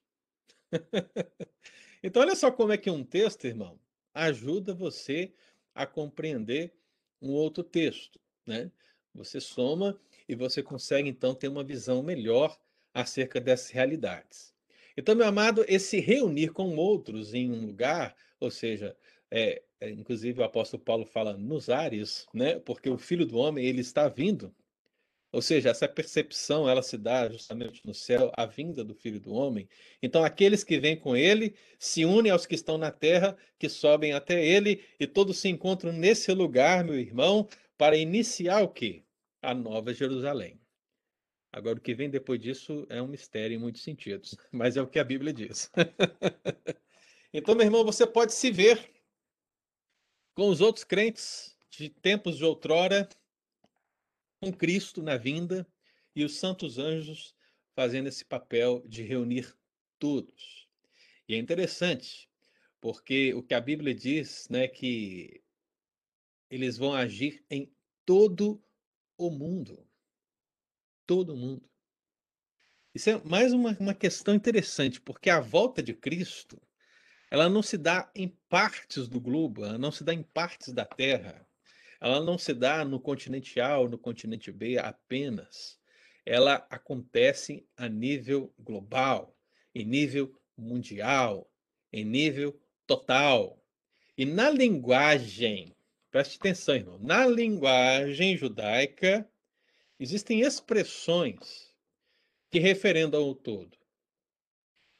[2.02, 3.80] então, olha só como é que um texto, irmão,
[4.14, 5.32] ajuda você
[5.74, 6.72] a compreender
[7.20, 8.70] um outro texto, né?
[9.14, 12.56] Você soma e você consegue então ter uma visão melhor
[12.92, 14.54] acerca dessas realidades.
[14.96, 18.96] Então, meu amado, esse reunir com outros em um lugar, ou seja,
[19.30, 22.58] é, inclusive o apóstolo Paulo fala nos ares, né?
[22.60, 24.54] Porque o Filho do Homem ele está vindo.
[25.32, 29.34] Ou seja, essa percepção ela se dá justamente no céu, a vinda do Filho do
[29.34, 29.68] Homem.
[30.02, 34.14] Então, aqueles que vêm com ele se unem aos que estão na terra, que sobem
[34.14, 39.04] até ele, e todos se encontram nesse lugar, meu irmão, para iniciar o quê?
[39.42, 40.58] A nova Jerusalém.
[41.52, 44.86] Agora, o que vem depois disso é um mistério em muitos sentidos, mas é o
[44.86, 45.70] que a Bíblia diz.
[47.32, 48.95] então, meu irmão, você pode se ver
[50.36, 53.08] com os outros crentes de tempos de outrora,
[54.38, 55.66] com Cristo na vinda
[56.14, 57.34] e os santos anjos
[57.74, 59.56] fazendo esse papel de reunir
[59.98, 60.68] todos.
[61.26, 62.28] E é interessante,
[62.82, 65.42] porque o que a Bíblia diz, né, que
[66.50, 67.72] eles vão agir em
[68.04, 68.62] todo
[69.16, 69.88] o mundo.
[71.06, 71.66] Todo mundo.
[72.94, 76.60] Isso é mais uma, uma questão interessante, porque a volta de Cristo
[77.30, 80.84] ela não se dá em partes do globo, ela não se dá em partes da
[80.84, 81.46] Terra,
[82.00, 85.78] ela não se dá no continente A ou no continente B apenas.
[86.24, 89.36] Ela acontece a nível global,
[89.74, 91.50] em nível mundial,
[91.92, 93.62] em nível total.
[94.16, 95.74] E na linguagem,
[96.10, 99.28] preste atenção, irmão, na linguagem judaica
[99.98, 101.74] existem expressões
[102.50, 103.76] que referendam ao todo.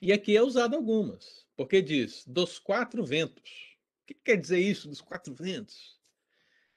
[0.01, 1.46] E aqui é usado algumas.
[1.57, 3.77] Porque diz dos quatro ventos.
[4.03, 5.99] O que quer dizer isso dos quatro ventos?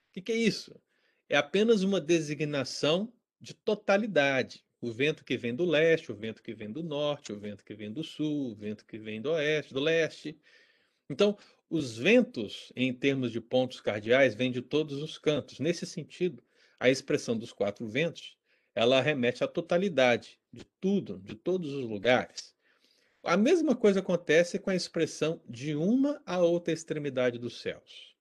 [0.09, 0.79] O que, é isso?
[1.27, 4.63] É apenas uma designação de totalidade.
[4.81, 7.75] O vento que vem do leste, o vento que vem do norte, o vento que
[7.75, 10.39] vem do sul, o vento que vem do oeste, do leste.
[11.09, 11.37] Então,
[11.69, 15.59] os ventos, em termos de pontos cardeais, vêm de todos os cantos.
[15.59, 16.41] Nesse sentido,
[16.79, 18.37] a expressão dos quatro ventos,
[18.73, 22.55] ela remete à totalidade de tudo, de todos os lugares.
[23.23, 28.15] A mesma coisa acontece com a expressão de uma a outra extremidade dos céus.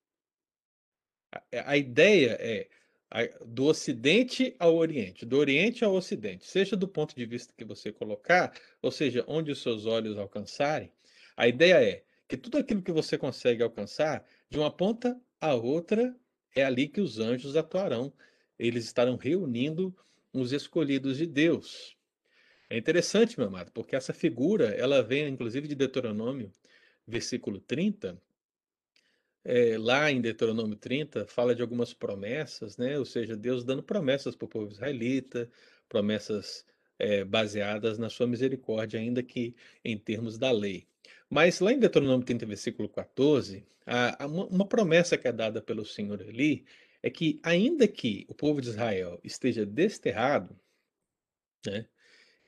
[1.32, 2.68] A, é, a ideia é
[3.10, 7.64] a, do Ocidente ao Oriente, do Oriente ao Ocidente, seja do ponto de vista que
[7.64, 10.92] você colocar, ou seja, onde os seus olhos alcançarem.
[11.36, 16.14] A ideia é que tudo aquilo que você consegue alcançar, de uma ponta a outra,
[16.54, 18.12] é ali que os anjos atuarão.
[18.58, 19.96] Eles estarão reunindo
[20.32, 21.97] os escolhidos de Deus.
[22.70, 26.52] É interessante, meu amado, porque essa figura, ela vem inclusive de Deuteronômio,
[27.06, 28.20] versículo 30.
[29.44, 32.98] É, lá em Deuteronômio 30, fala de algumas promessas, né?
[32.98, 35.50] Ou seja, Deus dando promessas para o povo israelita,
[35.88, 36.66] promessas
[36.98, 39.54] é, baseadas na sua misericórdia, ainda que
[39.84, 40.86] em termos da lei.
[41.30, 45.62] Mas lá em Deuteronômio 30, versículo 14, há, há uma, uma promessa que é dada
[45.62, 46.66] pelo Senhor ali,
[47.02, 50.58] é que ainda que o povo de Israel esteja desterrado,
[51.66, 51.86] né?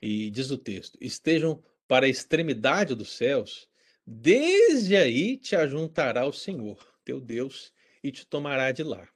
[0.01, 3.68] E diz o texto: estejam para a extremidade dos céus,
[4.07, 7.72] desde aí te ajuntará o Senhor, teu Deus,
[8.03, 9.09] e te tomará de lá.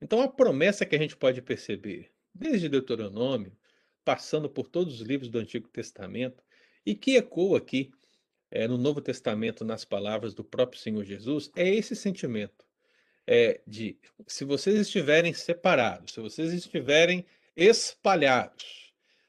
[0.00, 3.56] Então, a promessa que a gente pode perceber, desde Deuteronômio,
[4.04, 6.42] passando por todos os livros do Antigo Testamento,
[6.84, 7.92] e que ecoa aqui
[8.50, 12.66] é, no Novo Testamento nas palavras do próprio Senhor Jesus, é esse sentimento
[13.26, 13.96] é, de
[14.26, 17.24] se vocês estiverem separados, se vocês estiverem
[17.56, 18.81] espalhados,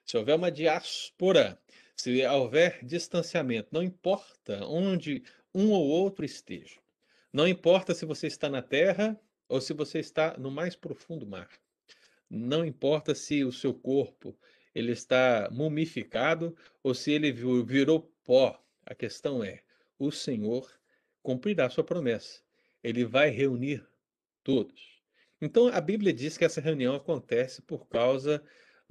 [0.06, 1.60] se houver uma diáspora,
[1.96, 5.24] se houver distanciamento, não importa onde
[5.54, 6.80] um ou outro esteja.
[7.32, 11.50] Não importa se você está na terra ou se você está no mais profundo mar.
[12.30, 14.38] Não importa se o seu corpo
[14.74, 18.60] ele está mumificado ou se ele virou pó.
[18.86, 19.62] A questão é:
[19.98, 20.70] o Senhor
[21.22, 22.42] cumprirá sua promessa.
[22.84, 23.86] Ele vai reunir
[24.44, 25.02] todos.
[25.42, 28.44] Então a Bíblia diz que essa reunião acontece por causa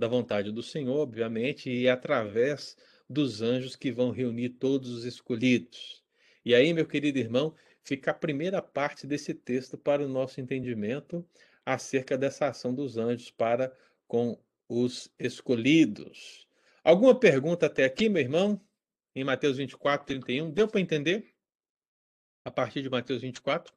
[0.02, 2.76] da vontade do Senhor, obviamente, e através
[3.08, 6.02] dos anjos que vão reunir todos os escolhidos.
[6.44, 11.24] E aí, meu querido irmão, fica a primeira parte desse texto para o nosso entendimento
[11.64, 13.72] acerca dessa ação dos anjos para
[14.08, 14.36] com
[14.68, 16.48] os escolhidos.
[16.82, 18.60] Alguma pergunta até aqui, meu irmão?
[19.14, 21.32] Em Mateus 24, 31, deu para entender?
[22.44, 23.72] A partir de Mateus 24,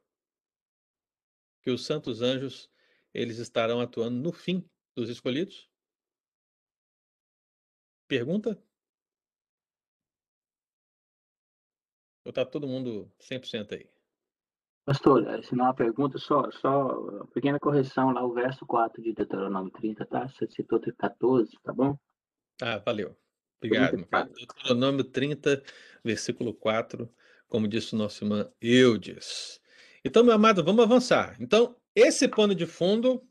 [1.62, 2.68] que os santos anjos
[3.14, 5.70] eles estarão atuando no fim dos escolhidos?
[8.08, 8.60] Pergunta?
[12.24, 13.88] Ou tá todo mundo 100% aí?
[14.84, 19.12] Pastor, eh, se não há pergunta, só, só pequena correção lá, o verso 4 de
[19.12, 20.28] Deuteronômio 30, tá?
[20.28, 21.98] Você citou 14, tá bom?
[22.62, 23.16] Ah, valeu.
[23.58, 24.06] Obrigado.
[24.34, 25.62] Deuteronômio 30,
[26.04, 27.12] versículo 4,
[27.48, 29.60] como disse o nosso irmão Eudes.
[30.04, 31.36] Então, meu amado, vamos avançar.
[31.40, 33.26] Então, esse pano de fundo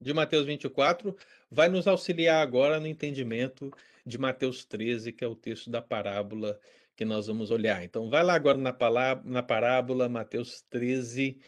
[0.00, 1.16] de Mateus 24
[1.50, 3.72] vai nos auxiliar agora no entendimento
[4.04, 6.58] de Mateus 13, que é o texto da parábola
[6.96, 7.84] que nós vamos olhar.
[7.84, 11.38] Então, vai lá agora na, palavra, na parábola, Mateus 13.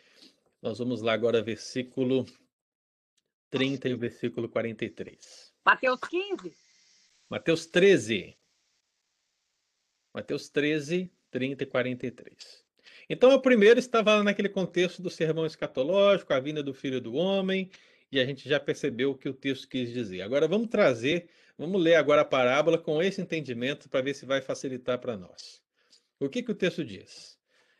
[0.62, 2.24] Nós vamos lá agora, versículo
[3.50, 5.52] 30 e o versículo 43.
[5.64, 6.54] Mateus 15?
[7.28, 8.36] Mateus 13.
[10.14, 12.64] Mateus 13, 30 e 43.
[13.08, 17.14] Então, o primeiro estava lá naquele contexto do sermão escatológico, a vinda do Filho do
[17.14, 17.70] Homem,
[18.12, 20.22] e a gente já percebeu o que o texto quis dizer.
[20.22, 24.40] Agora, vamos trazer, vamos ler agora a parábola com esse entendimento para ver se vai
[24.40, 25.62] facilitar para nós.
[26.18, 27.38] O que, que o texto diz?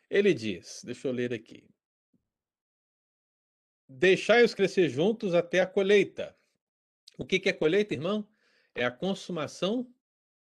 [0.08, 1.68] Ele diz, deixa eu ler aqui.
[3.88, 6.36] Deixai-os crescer juntos até a colheita.
[7.18, 8.26] O que, que é colheita, irmão?
[8.74, 9.92] É a consumação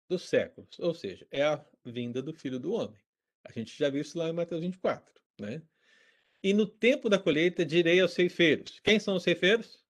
[0.08, 3.00] dos séculos, ou seja, é a vinda do Filho do Homem.
[3.44, 5.62] A gente já viu isso lá em Mateus 24, né?
[6.44, 8.78] E no tempo da colheita direi aos ceifeiros.
[8.80, 9.82] Quem são os ceifeiros?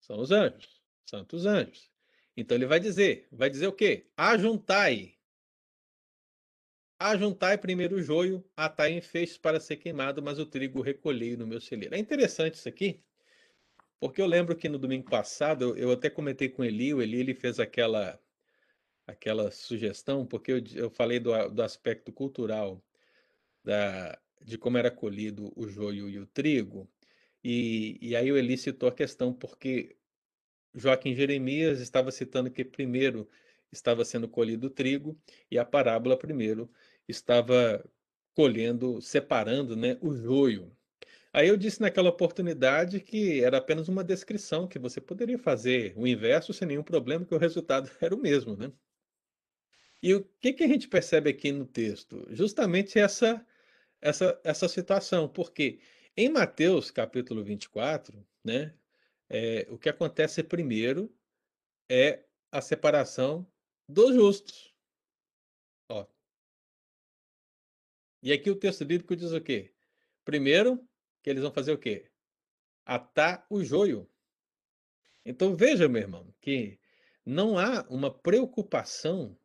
[0.00, 1.90] São os anjos, santos anjos.
[2.36, 4.06] Então ele vai dizer, vai dizer o quê?
[4.16, 5.18] Ajuntai.
[6.96, 11.44] Ajuntai primeiro o joio, atai em feixes para ser queimado, mas o trigo recolhei no
[11.44, 11.96] meu celeiro.
[11.96, 13.02] É interessante isso aqui,
[13.98, 17.34] porque eu lembro que no domingo passado eu até comentei com Eli, o Eli ele
[17.34, 18.16] fez aquela
[19.04, 22.80] aquela sugestão, porque eu, eu falei do, do aspecto cultural
[23.64, 26.88] da, de como era colhido o joio e o trigo,
[27.42, 29.96] e, e aí o Eli citou a questão porque
[30.74, 33.28] Joaquim Jeremias estava citando que primeiro
[33.72, 35.18] estava sendo colhido o trigo
[35.50, 36.70] e a parábola primeiro
[37.08, 37.84] estava
[38.34, 40.70] colhendo, separando né, o joio.
[41.32, 46.06] Aí eu disse naquela oportunidade que era apenas uma descrição, que você poderia fazer o
[46.06, 48.72] inverso sem nenhum problema, que o resultado era o mesmo, né?
[50.02, 52.26] E o que, que a gente percebe aqui no texto?
[52.30, 53.44] Justamente essa,
[54.06, 55.80] essa, essa situação, porque
[56.16, 58.72] em Mateus capítulo 24, né,
[59.28, 61.12] é, o que acontece primeiro
[61.90, 63.50] é a separação
[63.88, 64.72] dos justos.
[65.88, 66.06] Ó.
[68.22, 69.74] E aqui o texto bíblico diz o quê?
[70.24, 70.88] Primeiro,
[71.20, 72.08] que eles vão fazer o quê?
[72.84, 74.08] Atar o joio.
[75.24, 76.78] Então veja, meu irmão, que
[77.24, 79.36] não há uma preocupação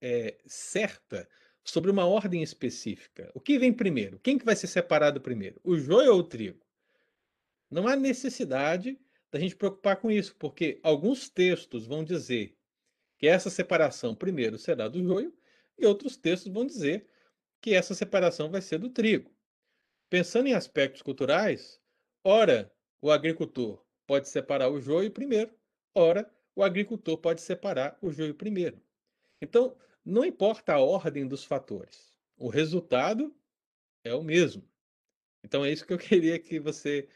[0.00, 1.28] é, certa
[1.64, 3.30] sobre uma ordem específica.
[3.34, 4.18] O que vem primeiro?
[4.18, 5.60] Quem que vai ser separado primeiro?
[5.62, 6.60] O joio ou o trigo?
[7.70, 8.98] Não há necessidade
[9.30, 12.56] da gente preocupar com isso, porque alguns textos vão dizer
[13.16, 15.32] que essa separação primeiro será do joio
[15.78, 17.06] e outros textos vão dizer
[17.60, 19.30] que essa separação vai ser do trigo.
[20.10, 21.80] Pensando em aspectos culturais,
[22.22, 25.54] ora o agricultor pode separar o joio primeiro,
[25.94, 28.82] ora o agricultor pode separar o joio primeiro.
[29.40, 33.34] Então, não importa a ordem dos fatores, o resultado
[34.04, 34.62] é o mesmo.
[35.44, 37.08] Então é isso que eu queria que você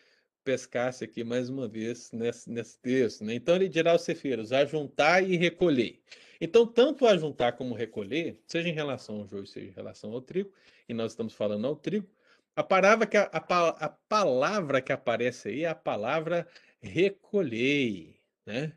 [0.45, 3.25] pescasse aqui mais uma vez nesse, nesse texto.
[3.25, 3.35] Né?
[3.35, 6.01] Então ele dirá aos cefeiros, ajuntar e recolher.
[6.41, 10.53] Então, tanto ajuntar como recolher, seja em relação ao joio, seja em relação ao trigo,
[10.89, 12.09] e nós estamos falando ao trigo,
[12.55, 16.47] a palavra que, a, a, a palavra que aparece aí é a palavra
[16.81, 18.73] recolhei, né?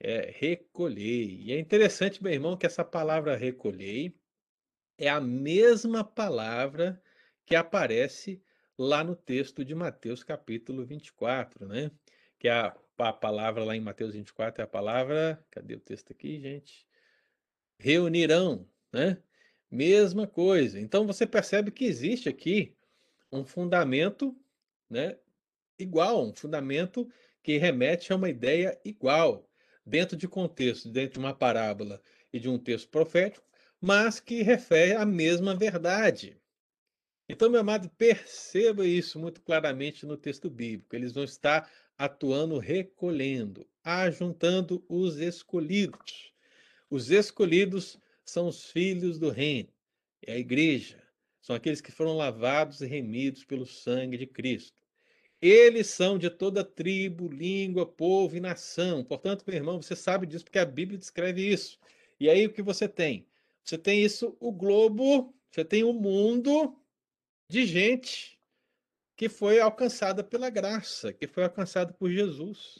[0.00, 1.40] É recolhei.
[1.42, 4.14] E é interessante, meu irmão, que essa palavra recolhei
[4.96, 7.00] é a mesma palavra
[7.44, 8.42] que aparece
[8.76, 11.90] lá no texto de Mateus capítulo 24, né?
[12.38, 16.12] Que é a, a palavra lá em Mateus 24 é a palavra, cadê o texto
[16.12, 16.86] aqui, gente?
[17.78, 19.22] Reunirão, né?
[19.70, 20.80] Mesma coisa.
[20.80, 22.76] Então você percebe que existe aqui
[23.30, 24.36] um fundamento,
[24.88, 25.18] né,
[25.78, 27.08] igual, um fundamento
[27.42, 29.48] que remete a uma ideia igual
[29.88, 32.00] dentro de contexto, dentro de uma parábola
[32.32, 33.46] e de um texto profético,
[33.80, 36.36] mas que refere à mesma verdade.
[37.28, 40.94] Então, meu amado, perceba isso muito claramente no texto bíblico.
[40.94, 46.32] Eles vão estar atuando recolhendo, ajuntando os escolhidos.
[46.90, 49.70] Os escolhidos são os filhos do reino,
[50.26, 51.02] é a igreja.
[51.40, 54.77] São aqueles que foram lavados e remidos pelo sangue de Cristo.
[55.40, 59.04] Eles são de toda tribo, língua, povo e nação.
[59.04, 61.78] Portanto, meu irmão, você sabe disso porque a Bíblia descreve isso.
[62.18, 63.26] E aí o que você tem?
[63.62, 66.76] Você tem isso, o globo, você tem o mundo
[67.48, 68.38] de gente
[69.16, 72.78] que foi alcançada pela graça, que foi alcançada por Jesus.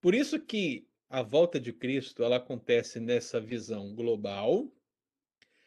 [0.00, 4.70] Por isso que a volta de Cristo ela acontece nessa visão global.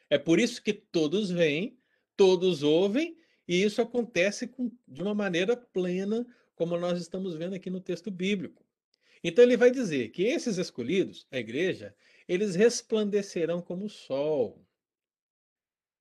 [0.09, 1.77] É por isso que todos vêm,
[2.15, 3.17] todos ouvem
[3.47, 6.25] e isso acontece com, de uma maneira plena,
[6.55, 8.65] como nós estamos vendo aqui no texto bíblico.
[9.23, 11.95] Então ele vai dizer que esses escolhidos, a igreja,
[12.27, 14.65] eles resplandecerão como o sol.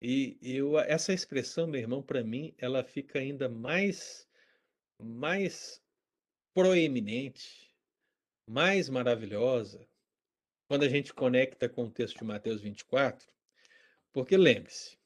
[0.01, 4.26] E eu, essa expressão, meu irmão, para mim, ela fica ainda mais,
[4.99, 5.82] mais
[6.55, 7.70] proeminente,
[8.47, 9.86] mais maravilhosa,
[10.66, 13.28] quando a gente conecta com o texto de Mateus 24,
[14.12, 14.99] Porque lembre-se,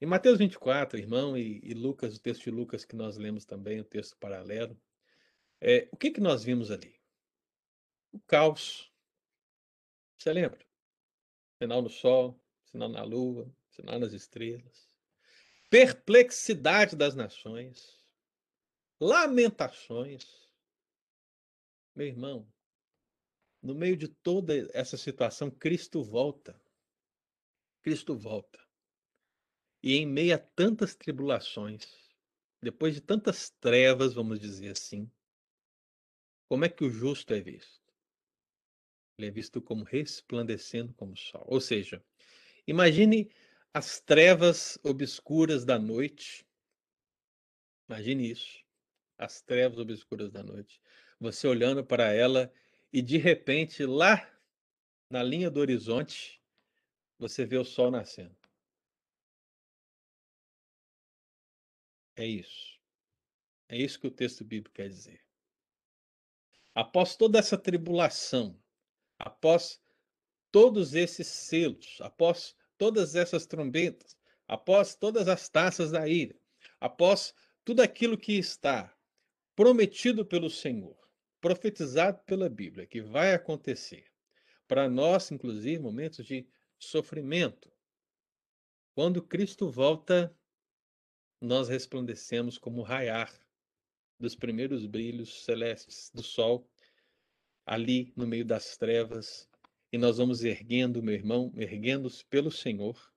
[0.00, 3.80] em Mateus 24, irmão, e, e, Lucas, o texto de Lucas que nós lemos também,
[3.80, 4.78] o texto paralelo,
[5.60, 7.00] é, o que, que nós vimos ali?
[8.12, 8.92] O caos.
[10.18, 10.64] Você lembra?
[11.58, 14.90] Sinal no sol, sinal na lua, sinal nas estrelas.
[15.70, 18.04] Perplexidade das nações.
[19.00, 20.26] Lamentações.
[21.94, 22.46] Meu irmão,
[23.62, 26.60] no meio de toda essa situação, Cristo volta.
[27.82, 28.65] Cristo volta.
[29.82, 31.86] E em meio a tantas tribulações,
[32.62, 35.10] depois de tantas trevas, vamos dizer assim,
[36.48, 37.92] como é que o justo é visto?
[39.18, 41.44] Ele é visto como resplandecendo como sol.
[41.46, 42.04] Ou seja,
[42.66, 43.30] imagine
[43.72, 46.46] as trevas obscuras da noite.
[47.88, 48.64] Imagine isso.
[49.18, 50.80] As trevas obscuras da noite.
[51.18, 52.52] Você olhando para ela
[52.92, 54.30] e de repente lá
[55.10, 56.40] na linha do horizonte
[57.18, 58.36] você vê o sol nascendo.
[62.16, 62.80] É isso.
[63.68, 65.20] É isso que o texto bíblico quer dizer.
[66.74, 68.60] Após toda essa tribulação,
[69.18, 69.80] após
[70.50, 76.38] todos esses selos, após todas essas trombetas, após todas as taças da ira,
[76.80, 78.94] após tudo aquilo que está
[79.54, 80.96] prometido pelo Senhor,
[81.40, 84.06] profetizado pela Bíblia, que vai acontecer,
[84.68, 86.46] para nós, inclusive, momentos de
[86.78, 87.72] sofrimento.
[88.94, 90.34] Quando Cristo volta,
[91.40, 93.32] nós resplandecemos como o raiar
[94.18, 96.68] dos primeiros brilhos celestes do sol,
[97.66, 99.48] ali no meio das trevas,
[99.92, 103.12] e nós vamos erguendo, meu irmão, erguendo-se pelo Senhor,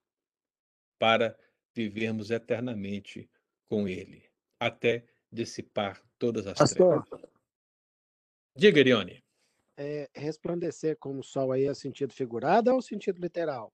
[0.98, 1.36] para
[1.74, 3.30] vivermos eternamente
[3.68, 7.30] com Ele, até dissipar todas as Pastor, trevas.
[8.54, 9.22] Diga, Irione.
[9.76, 13.72] É, resplandecer como o sol aí é sentido figurado ou sentido literal?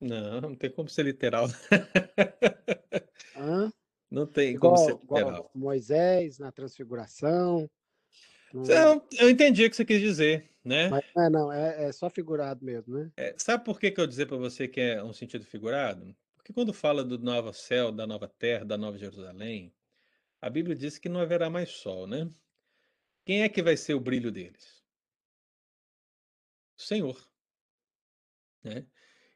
[0.00, 1.46] Não, não tem como ser literal.
[3.34, 3.70] Hã?
[4.08, 5.50] Não tem Igual, como ser igual literal.
[5.52, 7.68] Moisés na transfiguração.
[8.54, 10.88] Não- Não, eu entendi o que você quis dizer, né?
[10.88, 13.10] mas é, não, é, é só figurado mesmo, né?
[13.16, 16.16] É, sabe por que, que eu dizer para você que é um sentido figurado?
[16.36, 19.74] Porque quando fala do novo céu, da nova terra, da nova Jerusalém,
[20.40, 22.30] a Bíblia diz que não haverá mais sol, né?
[23.24, 24.84] Quem é que vai ser o brilho deles?
[26.78, 27.28] O Senhor.
[28.62, 28.86] Né?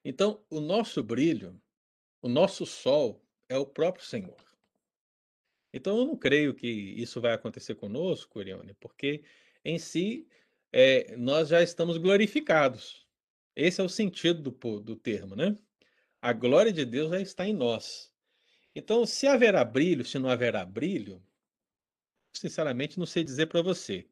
[0.05, 1.61] Então, o nosso brilho,
[2.22, 4.36] o nosso sol é o próprio Senhor.
[5.72, 9.22] Então, eu não creio que isso vai acontecer conosco, Elione, porque
[9.64, 10.26] em si
[10.72, 13.07] é, nós já estamos glorificados.
[13.55, 15.57] Esse é o sentido do, do termo, né?
[16.20, 18.12] A glória de Deus já está em nós.
[18.74, 21.22] Então, se haverá brilho, se não haverá brilho,
[22.32, 24.07] sinceramente não sei dizer para você.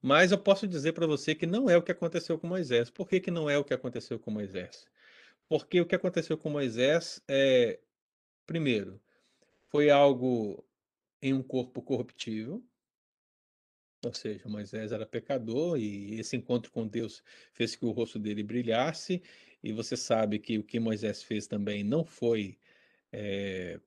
[0.00, 2.90] Mas eu posso dizer para você que não é o que aconteceu com Moisés.
[2.90, 4.84] Por que, que não é o que aconteceu com Moisés?
[5.52, 7.78] Porque o que aconteceu com Moisés é,
[8.46, 8.98] primeiro,
[9.68, 10.64] foi algo
[11.20, 12.64] em um corpo corruptível,
[14.02, 17.22] ou seja, Moisés era pecador e esse encontro com Deus
[17.52, 19.22] fez que o rosto dele brilhasse.
[19.62, 22.58] E você sabe que o que Moisés fez também não foi
[23.12, 23.78] eh,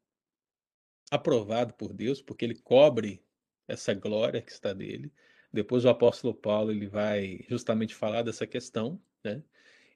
[1.09, 3.25] aprovado por Deus, porque ele cobre
[3.67, 5.11] essa glória que está dele.
[5.51, 9.43] Depois o apóstolo Paulo ele vai justamente falar dessa questão, né?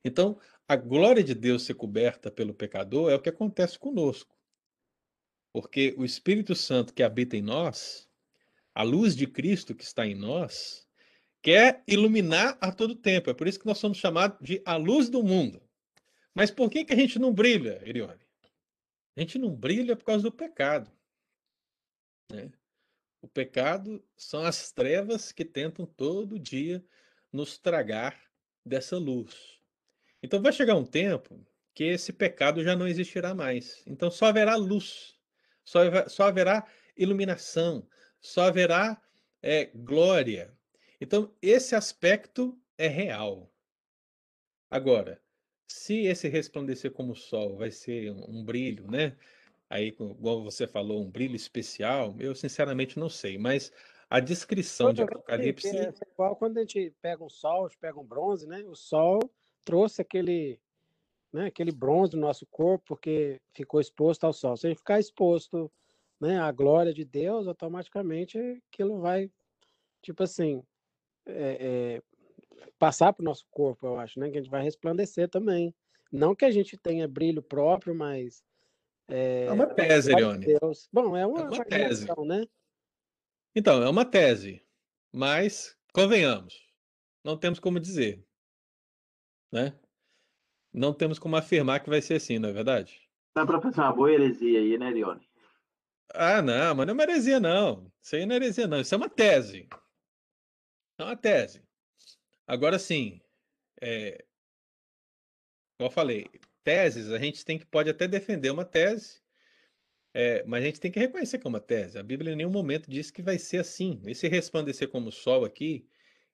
[0.03, 4.37] Então, a glória de Deus ser coberta pelo pecador é o que acontece conosco.
[5.51, 8.07] Porque o Espírito Santo que habita em nós,
[8.73, 10.87] a luz de Cristo que está em nós,
[11.41, 13.29] quer iluminar a todo tempo.
[13.29, 15.61] É por isso que nós somos chamados de a luz do mundo.
[16.33, 18.21] Mas por que, que a gente não brilha, Irione?
[19.17, 20.89] A gente não brilha por causa do pecado.
[22.31, 22.51] né?
[23.21, 26.85] O pecado são as trevas que tentam todo dia
[27.33, 28.17] nos tragar
[28.65, 29.58] dessa luz.
[30.21, 33.83] Então vai chegar um tempo que esse pecado já não existirá mais.
[33.87, 35.15] Então só haverá luz,
[35.63, 36.67] só, só haverá
[36.97, 37.87] iluminação,
[38.19, 39.01] só haverá
[39.41, 40.53] é, glória.
[40.99, 43.49] Então esse aspecto é real.
[44.69, 45.21] Agora,
[45.67, 49.15] se esse resplandecer como o sol vai ser um, um brilho, né?
[49.69, 53.71] Aí, co- igual você falou, um brilho especial, eu sinceramente não sei, mas
[54.09, 55.77] a descrição de Provavelmente, Apocalipse.
[55.77, 58.63] É igual quando a gente pega um sol, a gente pega um bronze, né?
[58.65, 59.19] O sol
[59.63, 60.59] trouxe aquele,
[61.31, 64.57] né, aquele bronze no nosso corpo porque ficou exposto ao sol.
[64.57, 65.71] Se a gente ficar exposto,
[66.19, 68.37] né, à glória de Deus, automaticamente
[68.71, 69.31] aquilo vai,
[70.01, 70.63] tipo assim,
[71.25, 72.01] é, é,
[72.77, 74.29] passar para o nosso corpo, eu acho, né?
[74.29, 75.73] Que a gente vai resplandecer também.
[76.11, 78.43] Não que a gente tenha brilho próprio, mas
[79.07, 80.11] É uma tese.
[80.37, 80.87] Deus.
[80.91, 82.07] Bom, é uma, uma tese.
[82.25, 82.45] né?
[83.55, 84.63] Então, é uma tese,
[85.11, 86.67] mas convenhamos,
[87.23, 88.23] não temos como dizer,
[89.51, 89.73] né?
[90.73, 93.01] não temos como afirmar que vai ser assim, não é verdade?
[93.35, 95.27] Dá para fazer uma boa heresia aí, né, Leone?
[96.13, 97.91] Ah, não, mas não é uma heresia, não.
[98.01, 98.79] Isso aí não é heresia, não.
[98.79, 99.67] Isso é uma tese.
[100.97, 101.63] É uma tese.
[102.47, 103.21] Agora sim,
[103.81, 104.25] é,
[105.77, 106.27] como eu falei,
[106.63, 109.21] teses, a gente tem que pode até defender uma tese,
[110.13, 111.97] é, mas a gente tem que reconhecer que é uma tese.
[111.97, 114.01] A Bíblia em nenhum momento diz que vai ser assim.
[114.05, 115.87] Esse resplandecer como o sol aqui,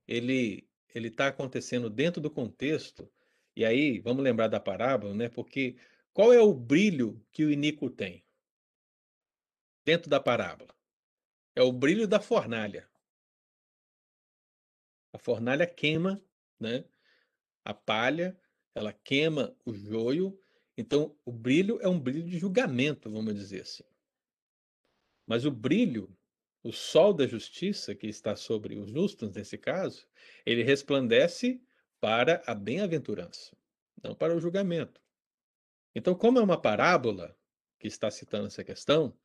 [0.07, 3.11] ele ele está acontecendo dentro do contexto.
[3.53, 5.27] E aí, vamos lembrar da parábola, né?
[5.27, 5.75] Porque
[6.13, 8.25] qual é o brilho que o iníquo tem?
[9.85, 10.73] Dentro da parábola.
[11.53, 12.89] É o brilho da fornalha.
[15.11, 16.23] A fornalha queima,
[16.57, 16.85] né?
[17.65, 18.39] A palha,
[18.73, 20.39] ela queima o joio.
[20.77, 23.83] Então, o brilho é um brilho de julgamento, vamos dizer assim.
[25.27, 26.15] Mas o brilho,
[26.65, 30.07] o sol da justiça que está sobre os justos nesse caso,
[30.43, 31.61] ele resplandece
[32.01, 33.55] para a bem-aventurança,
[34.03, 34.99] não para o julgamento.
[35.93, 37.37] Então, como é uma parábola
[37.77, 39.15] que está citando essa questão,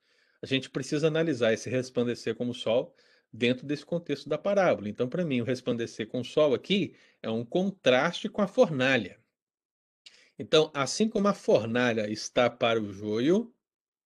[0.42, 2.94] a gente precisa analisar esse resplandecer como sol
[3.32, 4.90] dentro desse contexto da parábola.
[4.90, 9.18] Então, para mim, o resplandecer com o sol aqui é um contraste com a fornalha.
[10.38, 13.50] Então, assim como a fornalha está para o joio,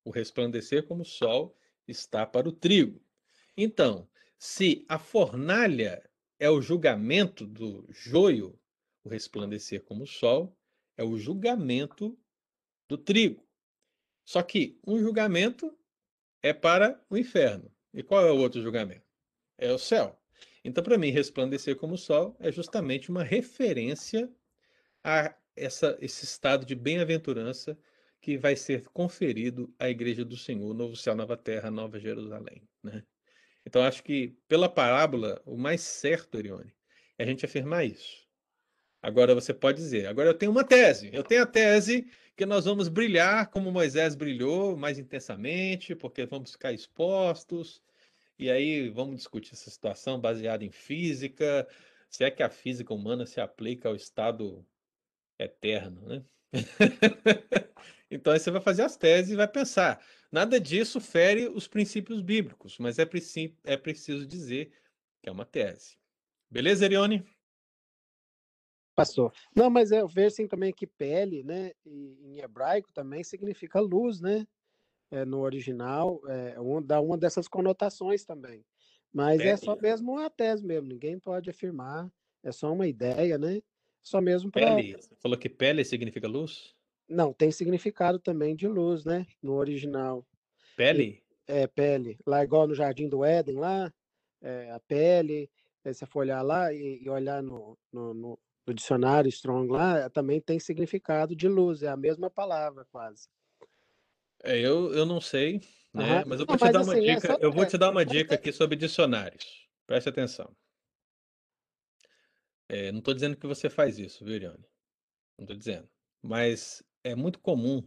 [0.04, 1.58] o resplandecer como sol
[1.88, 3.02] está para o trigo.
[3.56, 6.02] Então, se a fornalha
[6.38, 8.58] é o julgamento do joio,
[9.02, 10.56] o resplandecer como o sol
[10.96, 12.18] é o julgamento
[12.88, 13.46] do trigo.
[14.24, 15.76] Só que um julgamento
[16.42, 17.70] é para o inferno.
[17.92, 19.04] E qual é o outro julgamento?
[19.58, 20.18] é o céu.
[20.64, 24.30] Então, para mim, resplandecer como o sol é justamente uma referência
[25.02, 27.78] a essa, esse estado de bem-aventurança
[28.20, 32.66] que vai ser conferido à Igreja do Senhor, Novo Céu, Nova Terra, Nova Jerusalém.
[32.82, 33.04] Né?
[33.66, 36.74] Então, acho que pela parábola, o mais certo, Erione,
[37.18, 38.24] é a gente afirmar isso.
[39.02, 41.10] Agora você pode dizer, agora eu tenho uma tese.
[41.12, 46.52] Eu tenho a tese que nós vamos brilhar como Moisés brilhou, mais intensamente, porque vamos
[46.52, 47.82] ficar expostos,
[48.38, 51.66] e aí vamos discutir essa situação baseada em física,
[52.08, 54.66] se é que a física humana se aplica ao estado
[55.38, 56.24] eterno, né?
[58.10, 60.04] então aí você vai fazer as teses e vai pensar.
[60.30, 64.72] Nada disso fere os princípios bíblicos, mas é, preciso, é preciso dizer
[65.22, 65.96] que é uma tese.
[66.50, 67.24] Beleza, Erione?
[68.94, 69.32] Pastor.
[69.54, 74.46] Não, mas eu vejo assim também que pele, né, em hebraico também significa luz, né?
[75.14, 78.64] é, no original, é, um, dá uma dessas conotações também.
[79.12, 82.10] Mas é, é só mesmo uma tese mesmo, ninguém pode afirmar,
[82.42, 83.60] é só uma ideia, né?
[84.04, 84.76] Só mesmo para.
[84.76, 86.76] Pele, você falou que pele significa luz?
[87.08, 89.26] Não, tem significado também de luz, né?
[89.42, 90.24] No original.
[90.76, 91.24] Pele?
[91.46, 92.18] é, pele.
[92.26, 93.92] Lá igual no Jardim do Éden, lá,
[94.42, 95.50] é, a pele,
[95.82, 100.08] se você for olhar lá e, e olhar no, no, no, no dicionário Strong lá,
[100.10, 103.28] também tem significado de luz, é a mesma palavra quase.
[104.42, 105.60] É, eu, eu não sei,
[105.92, 106.22] né?
[106.26, 107.38] Mas eu vou te dar uma assim, é dica.
[107.40, 109.66] Eu vou te dar uma dica aqui sobre dicionários.
[109.86, 110.54] Preste atenção.
[112.68, 114.40] É, não estou dizendo que você faz isso, viu?
[114.40, 115.88] Não estou dizendo.
[116.22, 117.86] Mas é muito comum,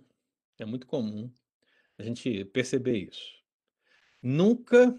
[0.59, 1.31] é muito comum
[1.97, 3.37] a gente perceber isso.
[4.21, 4.95] Nunca,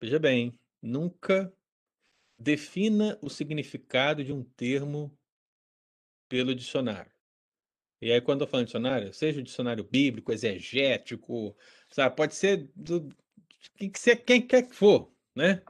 [0.00, 1.52] veja bem, nunca
[2.38, 5.16] defina o significado de um termo
[6.28, 7.12] pelo dicionário.
[8.00, 11.56] E aí, quando eu falo dicionário, seja o dicionário bíblico, exegético,
[11.88, 12.16] sabe?
[12.16, 13.08] Pode ser do
[13.76, 15.62] que quem quer que for, né?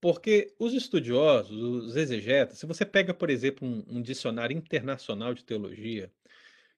[0.00, 5.44] Porque os estudiosos, os exegetas, se você pega, por exemplo, um, um dicionário internacional de
[5.44, 6.12] teologia,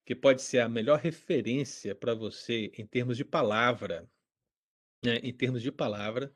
[0.04, 4.08] que pode ser a melhor referência para você em termos de palavra,
[5.04, 5.16] né?
[5.22, 6.32] em termos de palavra,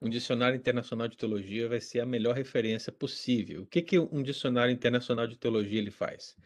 [0.00, 3.62] um dicionário internacional de teologia vai ser a melhor referência possível.
[3.62, 6.36] O que, que um dicionário internacional de teologia ele faz?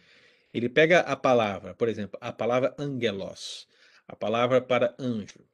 [0.52, 3.66] Ele pega a palavra, por exemplo, a palavra angelos,
[4.06, 5.45] a palavra para anjo,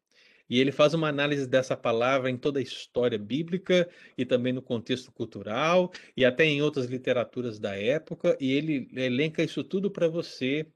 [0.53, 3.89] e ele faz uma análise dessa palavra em toda a história bíblica
[4.19, 9.43] e também no contexto cultural e até em outras literaturas da época, e ele elenca
[9.43, 10.71] isso tudo para você.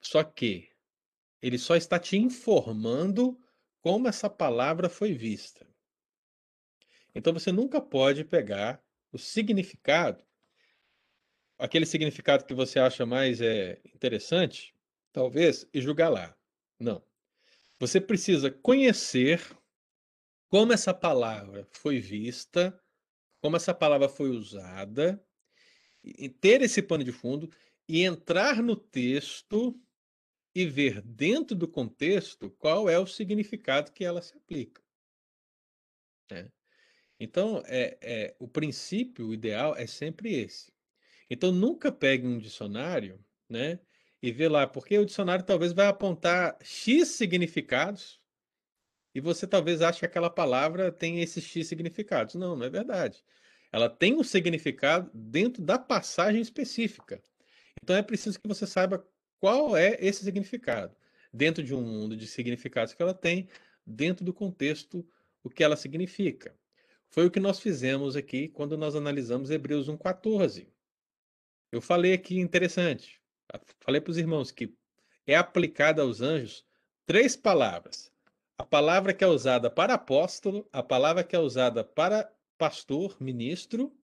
[0.00, 0.70] Só que
[1.42, 3.38] ele só está te informando
[3.82, 5.66] como essa palavra foi vista.
[7.14, 8.82] Então você nunca pode pegar
[9.12, 10.24] o significado
[11.58, 14.74] aquele significado que você acha mais é, interessante,
[15.12, 16.34] talvez, e julgar lá.
[16.80, 17.04] Não.
[17.78, 19.40] Você precisa conhecer
[20.48, 22.78] como essa palavra foi vista,
[23.40, 25.22] como essa palavra foi usada,
[26.02, 27.50] e ter esse pano de fundo
[27.88, 29.78] e entrar no texto
[30.54, 34.82] e ver dentro do contexto qual é o significado que ela se aplica.
[36.30, 36.50] É.
[37.18, 40.72] Então, é, é, o princípio ideal é sempre esse.
[41.28, 43.78] Então, nunca pegue um dicionário né?
[44.26, 48.20] E ver lá, porque o dicionário talvez vai apontar X significados
[49.14, 52.34] e você talvez ache que aquela palavra tem esses X significados.
[52.34, 53.22] Não, não é verdade.
[53.70, 57.22] Ela tem um significado dentro da passagem específica.
[57.80, 59.06] Então é preciso que você saiba
[59.38, 60.96] qual é esse significado.
[61.32, 63.48] Dentro de um mundo de significados que ela tem,
[63.86, 65.08] dentro do contexto,
[65.40, 66.52] o que ela significa.
[67.10, 70.66] Foi o que nós fizemos aqui quando nós analisamos Hebreus 1,14.
[71.70, 73.24] Eu falei aqui interessante.
[73.80, 74.74] Falei para os irmãos que
[75.26, 76.64] é aplicada aos anjos
[77.06, 78.12] três palavras.
[78.58, 83.94] A palavra que é usada para apóstolo, a palavra que é usada para pastor, ministro,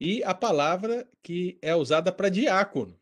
[0.00, 3.00] e a palavra que é usada para diácono.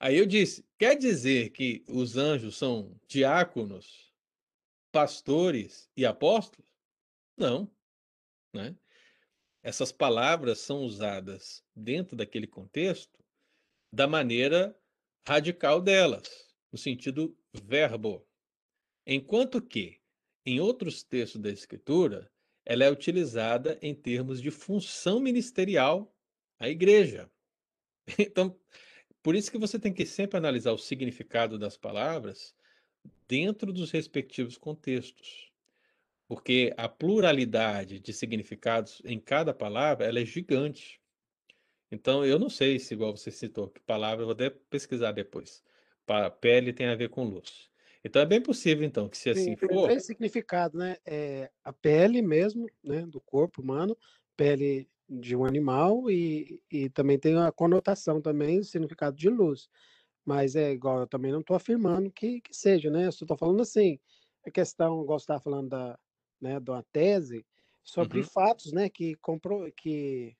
[0.00, 4.12] Aí eu disse: quer dizer que os anjos são diáconos,
[4.90, 6.70] pastores e apóstolos?
[7.36, 7.70] Não.
[8.52, 8.76] Né?
[9.62, 13.17] Essas palavras são usadas dentro daquele contexto
[13.92, 14.76] da maneira
[15.26, 16.28] radical delas,
[16.72, 18.26] no sentido verbo.
[19.06, 20.00] Enquanto que,
[20.44, 22.30] em outros textos da Escritura,
[22.64, 26.14] ela é utilizada em termos de função ministerial
[26.58, 27.30] à igreja.
[28.18, 28.58] Então,
[29.22, 32.54] por isso que você tem que sempre analisar o significado das palavras
[33.28, 35.52] dentro dos respectivos contextos.
[36.26, 41.00] Porque a pluralidade de significados em cada palavra ela é gigante.
[41.90, 45.64] Então, eu não sei se, igual você citou, que palavra, eu vou até pesquisar depois.
[46.06, 47.70] Para pele tem a ver com luz.
[48.04, 49.80] Então, é bem possível, então, que se assim Sim, tem for.
[49.80, 50.96] três significados, né?
[51.06, 53.96] É a pele mesmo, né, do corpo humano,
[54.36, 59.68] pele de um animal e, e também tem a conotação também, o significado de luz.
[60.24, 63.08] Mas é igual, eu também não estou afirmando que, que seja, né?
[63.08, 64.00] Eu só estou falando assim,
[64.46, 65.98] a questão, igual você estava falando da,
[66.40, 67.46] né, de uma tese,
[67.84, 68.30] sobre Uhum.
[68.34, 70.37] fatos, né, que, compro, que,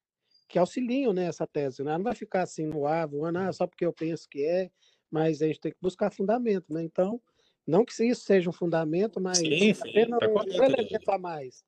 [0.49, 1.96] que auxiliam, né, essa tese, né?
[1.96, 4.70] Não vai ficar assim no ar, voando, ah, só porque eu penso que é,
[5.11, 6.82] mas a gente tem que buscar fundamento, né?
[6.82, 7.20] Então,
[7.66, 10.62] não que isso seja um fundamento, mas Sim, sim, apenas tá um correto.
[10.62, 11.62] elemento a mais.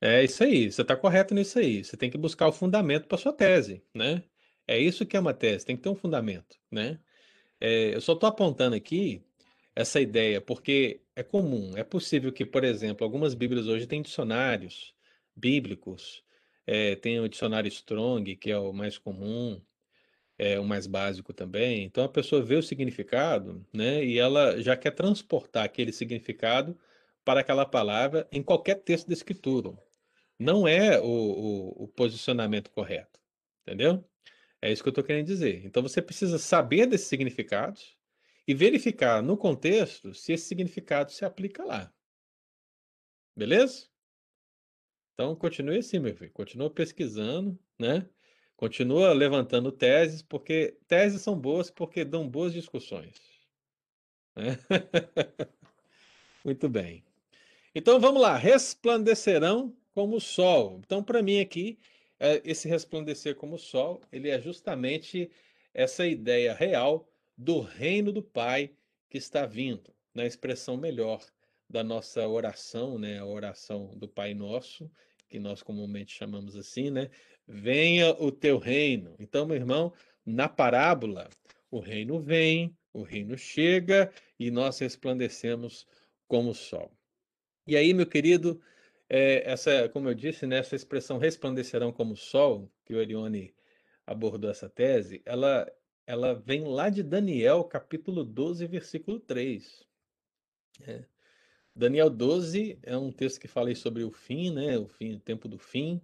[0.00, 1.84] É isso aí, você está correto nisso aí.
[1.84, 4.22] Você tem que buscar o fundamento para sua tese, né?
[4.66, 7.00] É isso que é uma tese, tem que ter um fundamento, né?
[7.60, 9.24] É, eu só estou apontando aqui
[9.74, 14.94] essa ideia porque é comum, é possível que, por exemplo, algumas Bíblias hoje têm dicionários
[15.36, 16.22] bíblicos,
[16.66, 19.60] é, tem o dicionário Strong, que é o mais comum,
[20.38, 21.84] é o mais básico também.
[21.84, 24.04] Então a pessoa vê o significado, né?
[24.04, 26.78] E ela já quer transportar aquele significado
[27.24, 29.76] para aquela palavra em qualquer texto da Escritura
[30.40, 33.20] não é o, o, o posicionamento correto,
[33.62, 34.02] entendeu?
[34.62, 35.66] É isso que eu estou querendo dizer.
[35.66, 37.94] Então você precisa saber desses significados
[38.48, 41.92] e verificar no contexto se esse significado se aplica lá.
[43.36, 43.89] Beleza?
[45.20, 46.30] Então continue assim, meu filho.
[46.32, 48.08] Continua pesquisando, né?
[48.56, 53.20] Continua levantando teses, porque teses são boas porque dão boas discussões.
[54.34, 54.58] né?
[56.42, 57.04] Muito bem.
[57.74, 60.80] Então vamos lá, resplandecerão como o sol.
[60.82, 61.78] Então, para mim aqui,
[62.18, 65.30] é, esse resplandecer como o sol, ele é justamente
[65.74, 67.06] essa ideia real
[67.36, 68.72] do reino do Pai
[69.10, 71.22] que está vindo, na expressão melhor
[71.68, 73.18] da nossa oração, né?
[73.18, 74.90] A oração do Pai Nosso,
[75.30, 77.08] que nós comumente chamamos assim, né?
[77.46, 79.14] Venha o teu reino.
[79.18, 79.92] Então, meu irmão,
[80.26, 81.30] na parábola,
[81.70, 85.86] o reino vem, o reino chega e nós resplandecemos
[86.26, 86.92] como o sol.
[87.66, 88.60] E aí, meu querido,
[89.08, 93.54] é, essa, como eu disse, né, essa expressão resplandecerão como o sol, que o Erione
[94.04, 95.70] abordou essa tese, ela,
[96.06, 99.86] ela vem lá de Daniel, capítulo 12, versículo 3.
[100.82, 101.04] É.
[101.74, 105.20] Daniel 12 é um texto que fala aí sobre o fim, né, o fim, o
[105.20, 106.00] tempo do fim,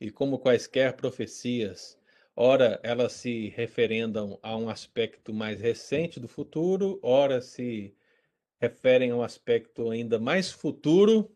[0.00, 1.98] e como quaisquer profecias,
[2.34, 7.94] ora elas se referendam a um aspecto mais recente do futuro, ora se
[8.58, 11.30] referem a um aspecto ainda mais futuro.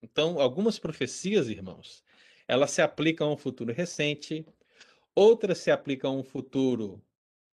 [0.00, 2.04] Então, algumas profecias, irmãos,
[2.46, 4.46] elas se aplicam a um futuro recente,
[5.14, 7.02] outras se aplicam a um futuro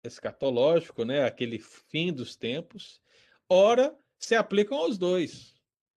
[0.04, 3.02] escatológico, né, aquele fim dos tempos,
[3.48, 3.96] ora
[4.26, 5.54] se aplicam aos dois.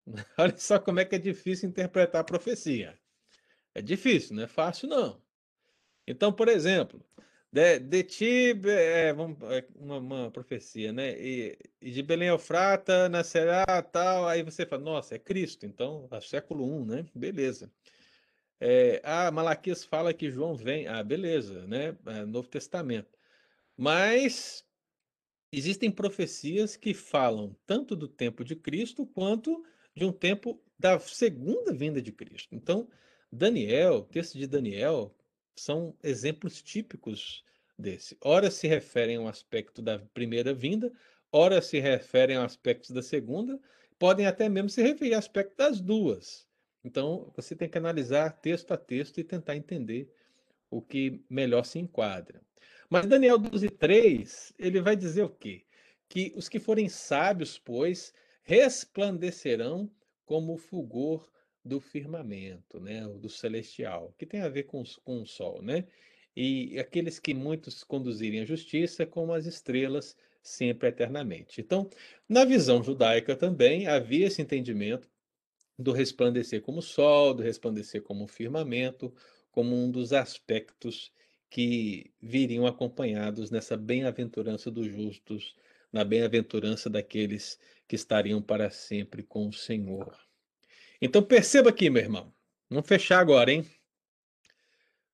[0.38, 2.98] Olha só como é que é difícil interpretar a profecia.
[3.74, 5.22] É difícil, não é fácil não.
[6.06, 7.04] Então, por exemplo,
[7.52, 11.18] de, de ti, é, vamos, é uma, uma, profecia, né?
[11.18, 14.28] E, e, de Belém Eufrata nascerá tal.
[14.28, 17.06] Aí você fala, nossa, é Cristo, então, é século I, né?
[17.14, 17.70] Beleza.
[18.60, 20.86] É, ah, Malaquias fala que João vem.
[20.88, 21.96] Ah, beleza, né?
[22.06, 23.18] É, Novo Testamento.
[23.76, 24.64] Mas
[25.53, 31.72] existem profecias que falam tanto do tempo de Cristo quanto de um tempo da segunda
[31.72, 32.55] vinda de Cristo.
[32.55, 32.88] Então,
[33.30, 35.14] Daniel, texto de Daniel,
[35.57, 37.44] são exemplos típicos
[37.78, 38.16] desse.
[38.20, 40.92] Ora se referem a um aspecto da primeira vinda,
[41.32, 43.61] ora se referem a aspectos da segunda,
[43.99, 46.49] podem até mesmo se referir a aspectos das duas.
[46.84, 50.12] Então, você tem que analisar texto a texto e tentar entender
[50.70, 52.40] o que melhor se enquadra.
[52.91, 55.64] Mas Daniel 12, 3, ele vai dizer o quê?
[56.09, 59.91] Que os que forem sábios, pois, resplandecerão
[60.24, 61.30] como o fulgor
[61.62, 65.84] do firmamento, né, do celestial, que tem a ver com, com o sol, né?
[66.34, 71.61] E aqueles que muitos conduzirem a justiça como as estrelas sempre eternamente.
[71.61, 71.91] Então,
[72.28, 75.09] na visão judaica também havia esse entendimento
[75.78, 79.12] do resplandecer como sol, do resplandecer como firmamento,
[79.51, 81.12] como um dos aspectos
[81.51, 85.55] que viriam acompanhados nessa bem-aventurança dos justos,
[85.92, 90.18] na bem-aventurança daqueles que estariam para sempre com o Senhor.
[91.01, 92.32] Então perceba aqui, meu irmão.
[92.68, 93.64] Vamos fechar agora, hein?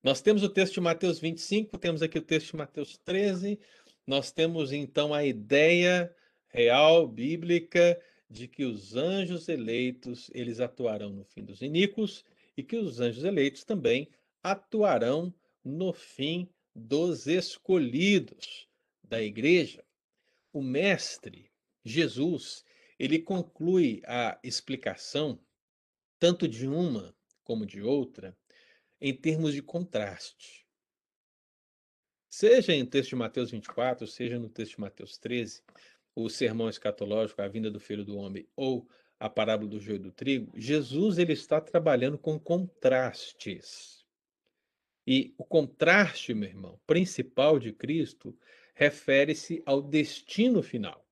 [0.03, 3.59] Nós temos o texto de Mateus 25, temos aqui o texto de Mateus 13.
[4.05, 6.13] Nós temos então a ideia
[6.47, 12.23] real, bíblica, de que os anjos eleitos, eles atuarão no fim dos iníquos
[12.57, 14.09] e que os anjos eleitos também
[14.43, 15.33] atuarão
[15.65, 18.69] no fim dos escolhidos
[19.03, 19.83] da igreja.
[20.53, 21.51] O mestre
[21.83, 22.63] Jesus,
[22.99, 25.39] ele conclui a explicação
[26.19, 28.37] tanto de uma como de outra
[29.01, 30.65] em termos de contraste.
[32.29, 35.63] Seja em texto de Mateus 24, seja no texto de Mateus 13,
[36.15, 38.87] o sermão escatológico, a vinda do Filho do Homem, ou
[39.19, 44.04] a parábola do joio do trigo, Jesus ele está trabalhando com contrastes.
[45.07, 48.37] E o contraste, meu irmão, principal de Cristo
[48.73, 51.05] refere-se ao destino final.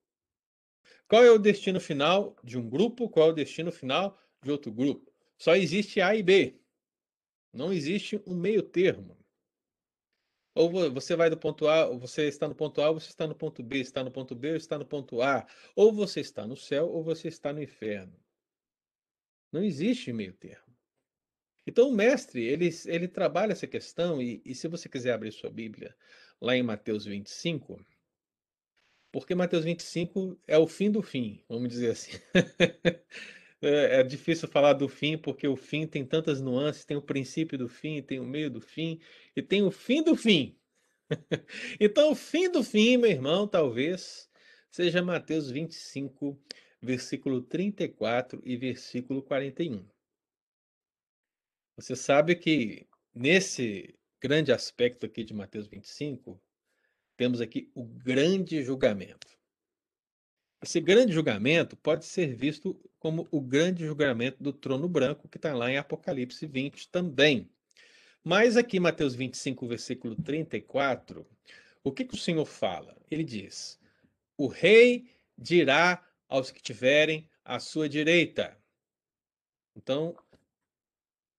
[1.07, 3.09] Qual é o destino final de um grupo?
[3.09, 5.13] Qual é o destino final de outro grupo?
[5.37, 6.59] Só existe A e B.
[7.53, 9.17] Não existe um meio termo.
[10.55, 13.27] Ou você vai do ponto A, ou você está no ponto A, ou você está
[13.27, 15.47] no ponto B, está no ponto B, ou está no ponto A.
[15.75, 18.19] Ou você está no céu, ou você está no inferno.
[19.51, 20.72] Não existe meio termo.
[21.65, 25.49] Então, o mestre, ele, ele trabalha essa questão, e, e se você quiser abrir sua
[25.49, 25.95] Bíblia,
[26.41, 27.79] lá em Mateus 25,
[29.13, 32.13] porque Mateus 25 é o fim do fim, vamos dizer assim.
[33.61, 37.55] é, é, difícil falar do fim, porque o fim tem tantas nuances: tem o princípio
[37.55, 38.99] do fim, tem o meio do fim,
[39.35, 40.57] e tem o fim do fim.
[41.79, 44.27] então, o fim do fim, meu irmão, talvez
[44.71, 46.35] seja Mateus 25,
[46.81, 49.92] versículo 34 e versículo 41.
[51.75, 56.41] Você sabe que nesse grande aspecto aqui de Mateus 25,
[57.17, 59.27] temos aqui o grande julgamento.
[60.61, 65.53] Esse grande julgamento pode ser visto como o grande julgamento do trono branco, que está
[65.53, 67.49] lá em Apocalipse 20 também.
[68.23, 71.27] Mas aqui, Mateus 25, versículo 34,
[71.83, 72.95] o que, que o Senhor fala?
[73.11, 73.77] Ele diz:
[74.37, 78.57] O rei dirá aos que tiverem à sua direita.
[79.75, 80.15] Então,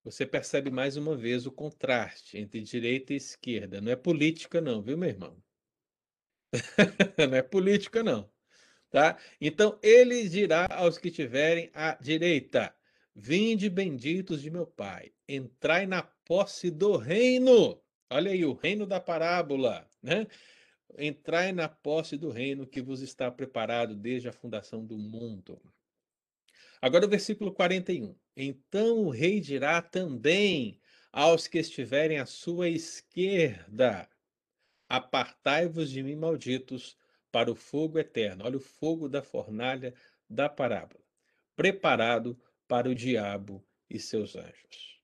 [0.04, 3.80] você percebe mais uma vez o contraste entre direita e esquerda.
[3.80, 5.42] Não é política, não, viu, meu irmão?
[7.18, 8.30] não é política, não.
[8.90, 9.18] Tá?
[9.40, 12.72] Então, ele dirá aos que tiverem à direita:
[13.14, 17.80] Vinde benditos de meu Pai, entrai na posse do reino.
[18.10, 20.26] Olha aí, o reino da parábola, né?
[20.98, 25.60] Entrai na posse do reino que vos está preparado desde a fundação do mundo.
[26.80, 28.14] Agora o versículo 41.
[28.36, 30.80] Então o rei dirá também
[31.12, 34.08] aos que estiverem à sua esquerda:
[34.88, 36.96] Apartai-vos de mim, malditos,
[37.30, 38.44] para o fogo eterno.
[38.44, 39.94] Olha o fogo da fornalha
[40.28, 41.02] da parábola,
[41.54, 45.00] preparado para o diabo e seus anjos.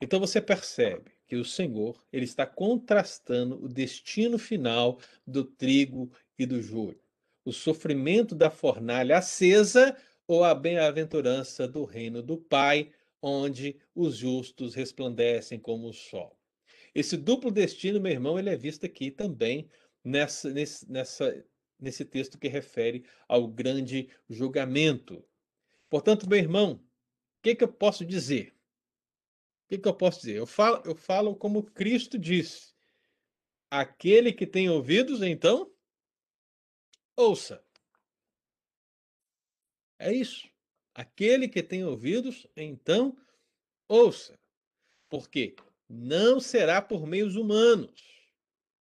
[0.00, 6.46] Então você percebe que o Senhor ele está contrastando o destino final do trigo e
[6.46, 7.00] do joio,
[7.44, 9.96] o sofrimento da fornalha acesa
[10.30, 16.38] ou a bem-aventurança do reino do Pai, onde os justos resplandecem como o sol.
[16.94, 19.68] Esse duplo destino, meu irmão, ele é visto aqui também
[20.04, 21.44] nessa, nesse, nessa,
[21.80, 25.20] nesse texto que refere ao grande julgamento.
[25.88, 28.54] Portanto, meu irmão, o que, que eu posso dizer?
[29.64, 30.36] O que, que eu posso dizer?
[30.36, 32.72] Eu falo, eu falo como Cristo disse:
[33.68, 35.68] aquele que tem ouvidos, então,
[37.16, 37.60] ouça.
[40.00, 40.48] É isso.
[40.94, 43.14] Aquele que tem ouvidos, então
[43.86, 44.40] ouça.
[45.10, 45.54] Porque
[45.86, 48.02] não será por meios humanos.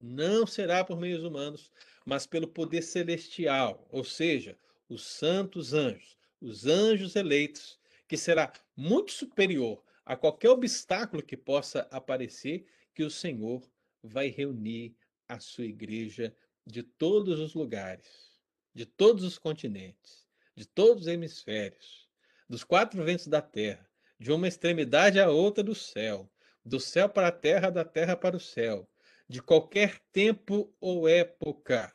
[0.02, 1.72] Não será por meios humanos,
[2.04, 4.58] mas pelo poder celestial, ou seja,
[4.90, 11.88] os santos anjos, os anjos eleitos, que será muito superior a qualquer obstáculo que possa
[11.92, 13.62] aparecer, que o Senhor
[14.02, 14.94] vai reunir
[15.30, 16.36] a sua igreja
[16.66, 18.38] de todos os lugares,
[18.74, 20.23] de todos os continentes,
[20.56, 22.08] de todos os hemisférios,
[22.48, 23.90] dos quatro ventos da terra,
[24.20, 26.32] de uma extremidade à outra do céu,
[26.64, 28.90] do céu para a terra, da terra para o céu,
[29.28, 31.94] de qualquer tempo ou época,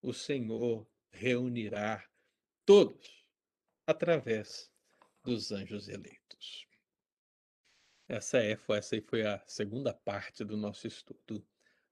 [0.00, 2.04] o Senhor reunirá
[2.64, 3.24] todos
[3.86, 4.70] através
[5.24, 6.66] dos anjos eleitos.
[8.08, 11.46] Essa é, foi, essa foi a segunda parte do nosso estudo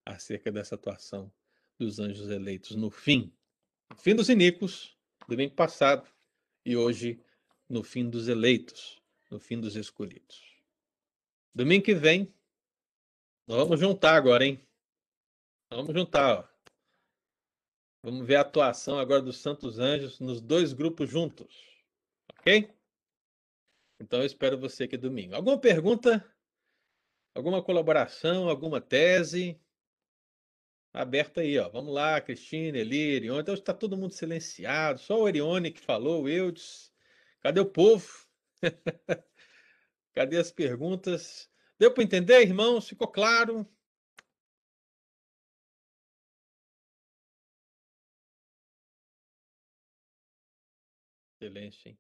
[0.05, 1.33] acerca dessa atuação
[1.79, 3.37] dos anjos eleitos no fim.
[3.99, 4.96] Fim dos iníquos,
[5.29, 6.09] domingo passado,
[6.65, 7.23] e hoje
[7.69, 9.01] no fim dos eleitos,
[9.31, 10.43] no fim dos escolhidos.
[11.55, 12.33] Domingo que vem,
[13.47, 14.61] nós vamos juntar agora, hein?
[15.71, 16.57] Vamos juntar, ó.
[18.03, 21.67] Vamos ver a atuação agora dos Santos Anjos nos dois grupos juntos.
[22.39, 22.73] Ok?
[23.99, 25.35] Então eu espero você aqui domingo.
[25.35, 26.25] Alguma pergunta?
[27.35, 28.49] Alguma colaboração?
[28.49, 29.61] Alguma tese?
[30.97, 31.69] Aberta aí, ó.
[31.69, 33.43] Vamos lá, Cristina, Eli, Erione.
[33.43, 34.99] Então está todo mundo silenciado.
[34.99, 36.91] Só o Erione que falou, o Eudes.
[37.43, 38.27] Cadê o povo?
[40.15, 41.51] Cadê as perguntas?
[41.79, 42.89] Deu para entender, irmãos?
[42.89, 43.69] Ficou claro?
[51.39, 51.99] Silêncio, hein?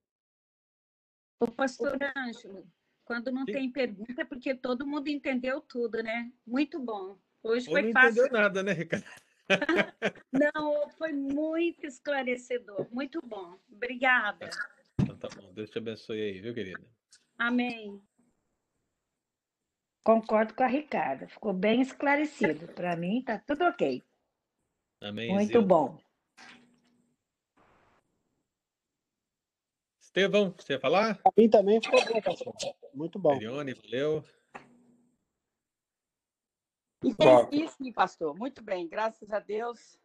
[1.39, 2.67] O pastor Ângelo,
[3.05, 3.53] quando não Sim.
[3.53, 6.33] tem pergunta é porque todo mundo entendeu tudo, né?
[6.47, 7.21] Muito bom.
[7.47, 8.11] Hoje Ou foi não fácil.
[8.11, 9.07] entendeu nada, né, Ricardo?
[10.33, 12.89] Não, foi muito esclarecedor.
[12.93, 13.57] Muito bom.
[13.73, 14.51] Obrigada.
[15.01, 15.53] Então tá bom.
[15.53, 16.85] Deus te abençoe aí, viu, querida?
[17.39, 18.03] Amém.
[20.03, 22.69] Concordo com a Ricarda, ficou bem esclarecido.
[22.69, 24.03] Para mim, tá tudo ok.
[25.01, 25.31] Amém.
[25.31, 25.67] Muito Zilda.
[25.67, 25.99] bom.
[30.01, 31.21] Estevão, você ia falar?
[31.23, 32.55] Para mim também ficou bom, pastor.
[32.95, 33.35] Muito bom.
[33.35, 34.25] Erione, valeu.
[37.07, 38.37] Intensíssimo, pastor.
[38.37, 39.99] Muito bem, graças a Deus.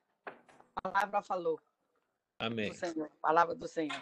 [0.76, 1.60] A palavra falou
[2.38, 2.70] Amém.
[2.70, 3.10] do Senhor.
[3.22, 4.02] Palavra do Senhor.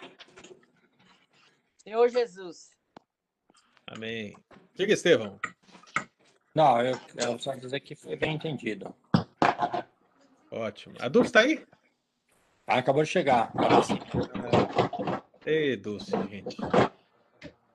[1.78, 2.72] Senhor Jesus.
[3.88, 4.36] Amém.
[4.76, 5.40] Diga, Estevão.
[6.54, 8.94] Não, eu, eu só dizer que foi bem entendido.
[10.52, 10.96] Ótimo.
[11.00, 11.66] A Dulce está aí?
[12.68, 13.52] Ah, acabou de chegar.
[13.84, 14.00] Sim.
[15.46, 16.58] Ei, Dulce, gente.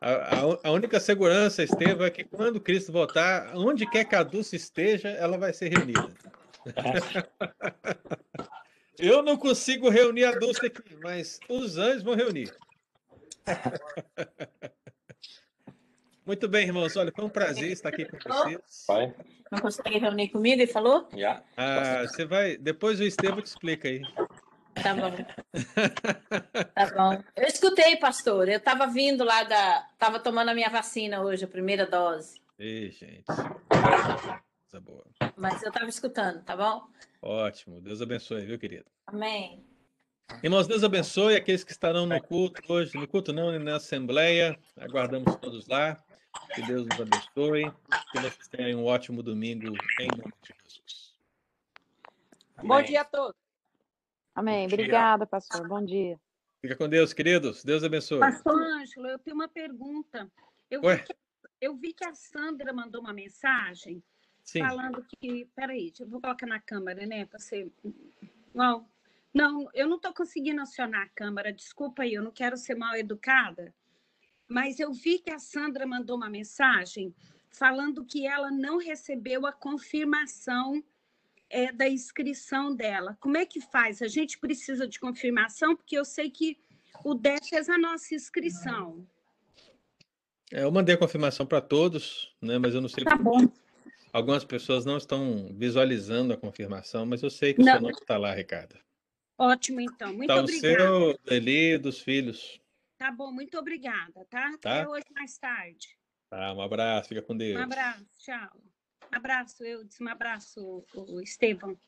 [0.07, 4.23] A, a- a única segurança, Estevão, é que quando Cristo voltar, onde quer que a
[4.23, 6.11] Dulce esteja, ela vai ser reunida.
[8.99, 12.55] Eu não consigo reunir a Dulce aqui, mas os anjos vão reunir.
[16.27, 16.97] Muito bem, irmãos.
[16.97, 18.85] Olha, foi um prazer estar aqui com vocês.
[18.87, 19.15] Vai.
[19.51, 21.09] Não consegue reunir comigo e falou?
[21.17, 21.43] Já.
[21.57, 22.57] Ah, você vai.
[22.57, 24.03] Depois o Estevão te explica aí.
[24.85, 25.11] Tá bom.
[26.75, 27.25] Tá bom.
[27.35, 28.51] Eu escutei, pastor.
[28.51, 29.89] Eu estava vindo lá da.
[29.95, 32.39] Estava tomando a minha vacina hoje, a primeira dose.
[32.59, 33.25] Ei, gente.
[33.25, 35.07] Coisa boa.
[35.37, 36.87] Mas eu estava escutando, tá bom?
[37.23, 37.81] Ótimo.
[37.81, 38.85] Deus abençoe, viu, querido?
[39.07, 39.65] Amém.
[40.43, 42.99] Irmãos, Deus abençoe aqueles que estarão no culto hoje.
[42.99, 44.59] No culto não, na Assembleia.
[44.79, 45.97] Aguardamos todos lá.
[46.55, 47.73] Que Deus nos abençoe.
[48.13, 51.15] Que vocês tenham um ótimo domingo em nome de Jesus.
[52.63, 52.87] Bom Amém.
[52.87, 53.44] dia a todos.
[54.35, 54.67] Amém.
[54.67, 55.69] Obrigada, pastor.
[55.69, 56.19] Bom dia.
[56.61, 57.63] Fica com Deus, queridos.
[57.63, 58.21] Deus abençoe.
[58.21, 60.31] Pastor Ângelo, eu tenho uma pergunta.
[60.71, 60.97] Eu Ué?
[60.97, 61.17] vi, que,
[61.61, 64.03] eu vi que a Sandra mandou uma mensagem
[64.43, 64.61] Sim.
[64.61, 65.49] falando que.
[65.55, 67.27] Peraí, eu vou colocar na câmera, né?
[67.27, 67.71] Para você.
[68.55, 68.89] Não,
[69.35, 72.95] não, eu não estou conseguindo acionar a câmera, desculpa aí, eu não quero ser mal
[72.95, 73.75] educada,
[74.49, 77.13] mas eu vi que a Sandra mandou uma mensagem
[77.51, 80.83] falando que ela não recebeu a confirmação
[81.51, 83.17] é, da inscrição dela.
[83.21, 84.03] Como é que faz?
[84.03, 86.59] A gente precisa de confirmação, porque eu sei que
[87.05, 89.07] o DEF fez a nossa inscrição.
[90.53, 92.59] É, eu mandei a confirmação para todos, né?
[92.59, 93.05] Mas eu não sei.
[93.05, 93.49] Tá bom.
[94.13, 98.17] Algumas pessoas não estão visualizando a confirmação, mas eu sei que o seu nome está
[98.17, 98.79] lá, Ricardo.
[99.37, 100.15] Ótimo, então.
[100.15, 100.77] Muito o obrigada.
[100.77, 102.61] seu, Eli, dos filhos.
[102.97, 104.57] Tá bom, muito obrigada, tá?
[104.61, 104.81] Tá.
[104.81, 105.99] Até hoje mais tarde.
[106.31, 107.59] Tá, um abraço, fica com Deus.
[107.59, 108.74] Um abraço, tchau.
[109.11, 111.79] Abraço, eu disse um abraço, o Estevão.